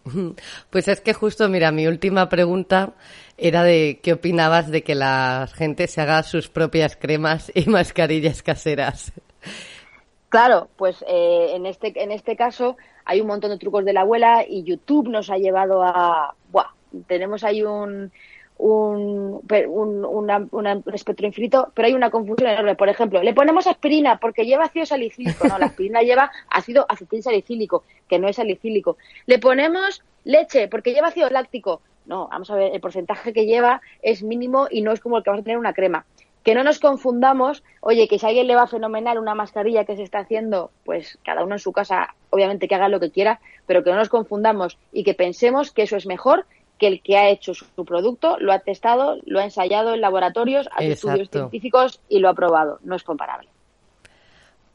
Pues 0.69 0.87
es 0.87 1.01
que 1.01 1.13
justo, 1.13 1.49
mira, 1.49 1.71
mi 1.71 1.85
última 1.85 2.29
pregunta 2.29 2.93
era 3.37 3.63
de 3.63 3.99
qué 4.01 4.13
opinabas 4.13 4.71
de 4.71 4.83
que 4.83 4.95
la 4.95 5.49
gente 5.53 5.87
se 5.87 5.99
haga 5.99 6.23
sus 6.23 6.49
propias 6.49 6.95
cremas 6.95 7.51
y 7.53 7.65
mascarillas 7.69 8.41
caseras. 8.41 9.11
Claro, 10.33 10.67
pues 10.77 11.05
eh, 11.07 11.51
en, 11.53 11.67
este, 11.67 11.93
en 12.01 12.11
este 12.11 12.35
caso 12.35 12.75
hay 13.05 13.21
un 13.21 13.27
montón 13.27 13.51
de 13.51 13.59
trucos 13.59 13.85
de 13.85 13.93
la 13.93 14.01
abuela 14.01 14.43
y 14.43 14.63
YouTube 14.63 15.07
nos 15.07 15.29
ha 15.29 15.37
llevado 15.37 15.83
a... 15.83 16.33
Buah, 16.51 16.69
tenemos 17.05 17.43
ahí 17.43 17.61
un, 17.61 18.11
un, 18.57 19.41
un, 19.47 20.83
espectro 20.91 21.27
infinito, 21.27 21.71
pero 21.75 21.87
hay 21.87 21.93
una 21.93 22.09
confusión 22.09 22.49
enorme. 22.49 22.73
Por 22.73 22.89
ejemplo, 22.89 23.21
le 23.21 23.35
ponemos 23.35 23.67
aspirina 23.67 24.17
porque 24.17 24.47
lleva 24.47 24.63
ácido 24.63 24.87
salicílico. 24.87 25.47
No, 25.47 25.59
la 25.59 25.67
aspirina 25.67 26.01
lleva 26.01 26.31
ácido 26.49 26.87
acetil 26.89 27.21
salicílico, 27.21 27.83
que 28.09 28.17
no 28.17 28.27
es 28.27 28.37
salicílico. 28.37 28.97
Le 29.27 29.37
ponemos 29.37 30.01
leche 30.23 30.67
porque 30.67 30.93
lleva 30.95 31.09
ácido 31.09 31.29
láctico. 31.29 31.81
No, 32.07 32.27
vamos 32.29 32.49
a 32.49 32.55
ver, 32.55 32.73
el 32.73 32.81
porcentaje 32.81 33.33
que 33.33 33.45
lleva 33.45 33.81
es 34.01 34.23
mínimo 34.23 34.65
y 34.71 34.81
no 34.81 34.93
es 34.93 34.99
como 34.99 35.17
el 35.17 35.23
que 35.23 35.29
vamos 35.29 35.41
a 35.41 35.43
tener 35.43 35.59
una 35.59 35.73
crema 35.73 36.07
que 36.43 36.55
no 36.55 36.63
nos 36.63 36.79
confundamos, 36.79 37.63
oye, 37.79 38.07
que 38.07 38.19
si 38.19 38.25
a 38.25 38.29
alguien 38.29 38.47
le 38.47 38.55
va 38.55 38.67
fenomenal 38.67 39.17
una 39.17 39.33
mascarilla 39.33 39.85
que 39.85 39.95
se 39.95 40.03
está 40.03 40.19
haciendo, 40.19 40.71
pues 40.83 41.17
cada 41.23 41.43
uno 41.43 41.55
en 41.55 41.59
su 41.59 41.71
casa, 41.71 42.13
obviamente 42.29 42.67
que 42.67 42.75
haga 42.75 42.89
lo 42.89 42.99
que 42.99 43.11
quiera, 43.11 43.39
pero 43.65 43.83
que 43.83 43.91
no 43.91 43.95
nos 43.95 44.09
confundamos 44.09 44.77
y 44.91 45.03
que 45.03 45.13
pensemos 45.13 45.71
que 45.71 45.83
eso 45.83 45.95
es 45.95 46.05
mejor 46.05 46.45
que 46.77 46.87
el 46.87 47.01
que 47.01 47.17
ha 47.17 47.29
hecho 47.29 47.53
su, 47.53 47.85
producto, 47.85 48.37
lo 48.39 48.51
ha 48.51 48.59
testado, 48.59 49.17
lo 49.25 49.39
ha 49.39 49.45
ensayado 49.45 49.93
en 49.93 50.01
laboratorios, 50.01 50.67
ha 50.73 50.83
hecho 50.83 50.93
estudios 50.93 51.29
científicos 51.29 52.01
y 52.09 52.19
lo 52.19 52.29
ha 52.29 52.33
probado. 52.33 52.79
No 52.83 52.95
es 52.95 53.03
comparable. 53.03 53.47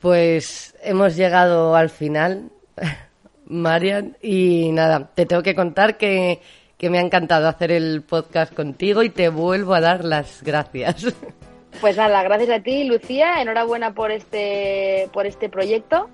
Pues 0.01 0.75
hemos 0.83 1.17
llegado 1.17 1.75
al 1.75 1.91
final, 1.91 2.51
Marian, 3.47 4.17
y 4.23 4.71
nada, 4.73 5.11
te 5.15 5.27
tengo 5.27 5.43
que 5.43 5.55
contar 5.55 5.99
que, 5.99 6.41
que 6.79 6.89
me 6.89 6.99
ha 6.99 7.03
encantado 7.03 7.49
hacer 7.49 7.73
el 7.73 8.03
podcast 8.03 8.55
contigo 8.55 9.03
y 9.03 9.11
te 9.11 9.29
vuelvo 9.29 9.75
a 9.75 9.81
dar 9.81 10.05
las 10.05 10.43
gracias. 10.43 11.15
Pues 11.81 11.97
nada, 11.97 12.25
gracias 12.25 12.51
a 12.51 12.61
ti, 12.61 12.85
Lucía. 12.85 13.41
Enhorabuena 13.41 13.95
por 13.95 14.11
este, 14.11 15.09
por 15.13 15.27
este 15.27 15.49
proyecto, 15.49 16.09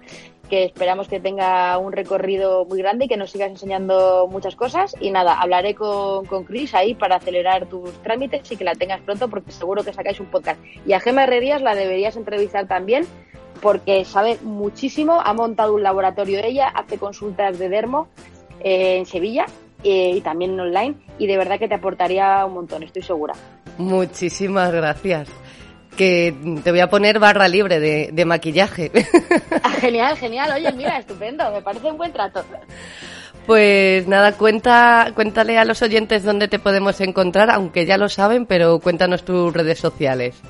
que 0.50 0.64
esperamos 0.64 1.08
que 1.08 1.20
tenga 1.20 1.78
un 1.78 1.92
recorrido 1.92 2.66
muy 2.66 2.78
grande 2.80 3.06
y 3.06 3.08
que 3.08 3.16
nos 3.16 3.30
sigas 3.30 3.48
enseñando 3.48 4.28
muchas 4.30 4.56
cosas. 4.56 4.94
Y 5.00 5.10
nada, 5.10 5.40
hablaré 5.40 5.74
con, 5.74 6.26
con 6.26 6.44
Chris 6.44 6.74
ahí 6.74 6.94
para 6.94 7.16
acelerar 7.16 7.64
tus 7.66 7.90
trámites 8.02 8.52
y 8.52 8.56
que 8.56 8.64
la 8.64 8.74
tengas 8.74 9.00
pronto, 9.00 9.28
porque 9.28 9.52
seguro 9.52 9.82
que 9.82 9.94
sacáis 9.94 10.20
un 10.20 10.26
podcast. 10.26 10.60
Y 10.86 10.92
a 10.92 11.00
Gemma 11.00 11.24
Herrerías 11.24 11.62
la 11.62 11.74
deberías 11.74 12.16
entrevistar 12.16 12.66
también, 12.68 13.06
porque 13.62 14.04
sabe 14.04 14.36
muchísimo, 14.42 15.18
ha 15.24 15.32
montado 15.32 15.72
un 15.74 15.82
laboratorio 15.82 16.40
ella, 16.44 16.68
hace 16.68 16.98
consultas 16.98 17.58
de 17.58 17.70
dermo 17.70 18.08
eh, 18.60 18.98
en 18.98 19.06
Sevilla 19.06 19.46
eh, 19.82 20.10
y 20.10 20.20
también 20.20 20.60
online, 20.60 20.94
y 21.18 21.26
de 21.26 21.38
verdad 21.38 21.58
que 21.58 21.68
te 21.68 21.74
aportaría 21.74 22.44
un 22.44 22.52
montón, 22.52 22.82
estoy 22.82 23.02
segura. 23.02 23.32
Muchísimas 23.78 24.70
gracias 24.70 25.30
que 25.94 26.34
te 26.62 26.70
voy 26.70 26.80
a 26.80 26.88
poner 26.88 27.18
barra 27.18 27.48
libre 27.48 27.80
de, 27.80 28.24
maquillaje. 28.24 28.90
Ah, 29.62 29.70
genial, 29.80 30.16
genial. 30.16 30.52
Oye, 30.54 30.72
mira, 30.72 30.98
estupendo. 30.98 31.50
Me 31.50 31.62
parece 31.62 31.90
un 31.90 31.96
buen 31.96 32.12
trato. 32.12 32.44
Pues 33.46 34.08
nada, 34.08 34.32
cuenta, 34.32 35.12
cuéntale 35.14 35.58
a 35.58 35.64
los 35.64 35.82
oyentes 35.82 36.24
dónde 36.24 36.48
te 36.48 36.58
podemos 36.58 37.00
encontrar, 37.00 37.50
aunque 37.50 37.84
ya 37.84 37.98
lo 37.98 38.08
saben, 38.08 38.46
pero 38.46 38.78
cuéntanos 38.80 39.24
tus 39.24 39.52
redes 39.52 39.78
sociales. 39.78 40.40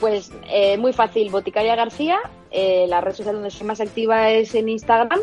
Pues 0.00 0.32
eh, 0.50 0.76
muy 0.78 0.92
fácil, 0.92 1.30
Boticaria 1.30 1.76
García. 1.76 2.18
Eh, 2.50 2.86
la 2.88 3.00
red 3.00 3.14
social 3.14 3.36
donde 3.36 3.50
soy 3.50 3.66
más 3.66 3.80
activa 3.80 4.30
es 4.30 4.54
en 4.54 4.68
Instagram 4.68 5.20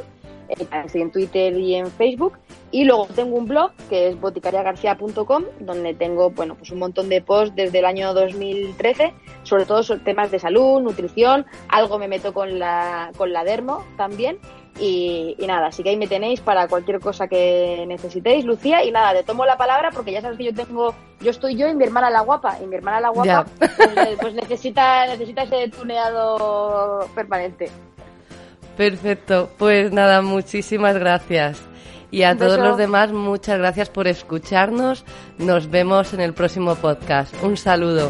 en 0.50 1.12
Twitter 1.12 1.58
y 1.58 1.76
en 1.76 1.88
Facebook. 1.92 2.38
Y 2.72 2.84
luego 2.84 3.08
tengo 3.08 3.38
un 3.38 3.48
blog 3.48 3.72
que 3.90 4.10
es 4.10 4.20
boticariagarcía.com, 4.20 5.44
donde 5.60 5.94
tengo 5.96 6.30
bueno, 6.30 6.56
pues 6.56 6.72
un 6.72 6.80
montón 6.80 7.10
de 7.10 7.22
posts 7.22 7.56
desde 7.56 7.80
el 7.80 7.86
año 7.86 8.14
2013, 8.14 9.14
sobre 9.44 9.66
todo 9.66 9.82
sobre 9.82 10.02
temas 10.02 10.30
de 10.30 10.40
salud, 10.40 10.82
nutrición, 10.82 11.46
algo 11.68 11.98
me 11.98 12.08
meto 12.08 12.34
con 12.34 12.60
la, 12.60 13.12
con 13.18 13.34
la 13.34 13.44
dermo 13.44 13.84
también. 13.98 14.38
Y, 14.80 15.36
nada, 15.46 15.68
así 15.68 15.84
que 15.84 15.90
ahí 15.90 15.98
me 15.98 16.08
tenéis 16.08 16.40
para 16.40 16.68
cualquier 16.68 17.00
cosa 17.00 17.28
que 17.28 17.84
necesitéis, 17.86 18.46
Lucía. 18.46 18.84
Y 18.84 18.92
nada, 18.92 19.14
te 19.14 19.24
tomo 19.24 19.46
la 19.46 19.58
palabra 19.58 19.92
porque 19.92 20.14
ya 20.14 20.22
sabes 20.22 20.38
que 20.38 20.46
yo 20.46 20.54
tengo, 20.54 20.96
yo 21.20 21.32
estoy 21.32 21.58
yo 21.58 21.68
y 21.68 21.76
mi 21.76 21.84
hermana 21.84 22.10
la 22.10 22.22
guapa. 22.22 22.58
Y 22.64 22.66
mi 22.66 22.76
hermana 22.76 23.02
la 23.02 23.10
guapa, 23.10 23.46
pues, 23.58 24.18
pues, 24.22 24.34
necesita, 24.36 25.06
necesita 25.08 25.44
ese 25.44 25.68
tuneado 25.68 27.10
permanente. 27.14 27.70
Perfecto, 28.80 29.52
pues 29.58 29.92
nada, 29.92 30.22
muchísimas 30.22 30.98
gracias. 30.98 31.60
Y 32.12 32.24
a 32.24 32.38
todos 32.38 32.58
los 32.58 32.78
demás, 32.78 33.12
muchas 33.12 33.58
gracias 33.58 33.90
por 33.90 34.08
escucharnos. 34.08 35.04
Nos 35.38 35.70
vemos 35.70 36.14
en 36.14 36.22
el 36.22 36.34
próximo 36.34 36.76
podcast. 36.76 37.34
Un 37.44 37.58
saludo. 37.58 38.10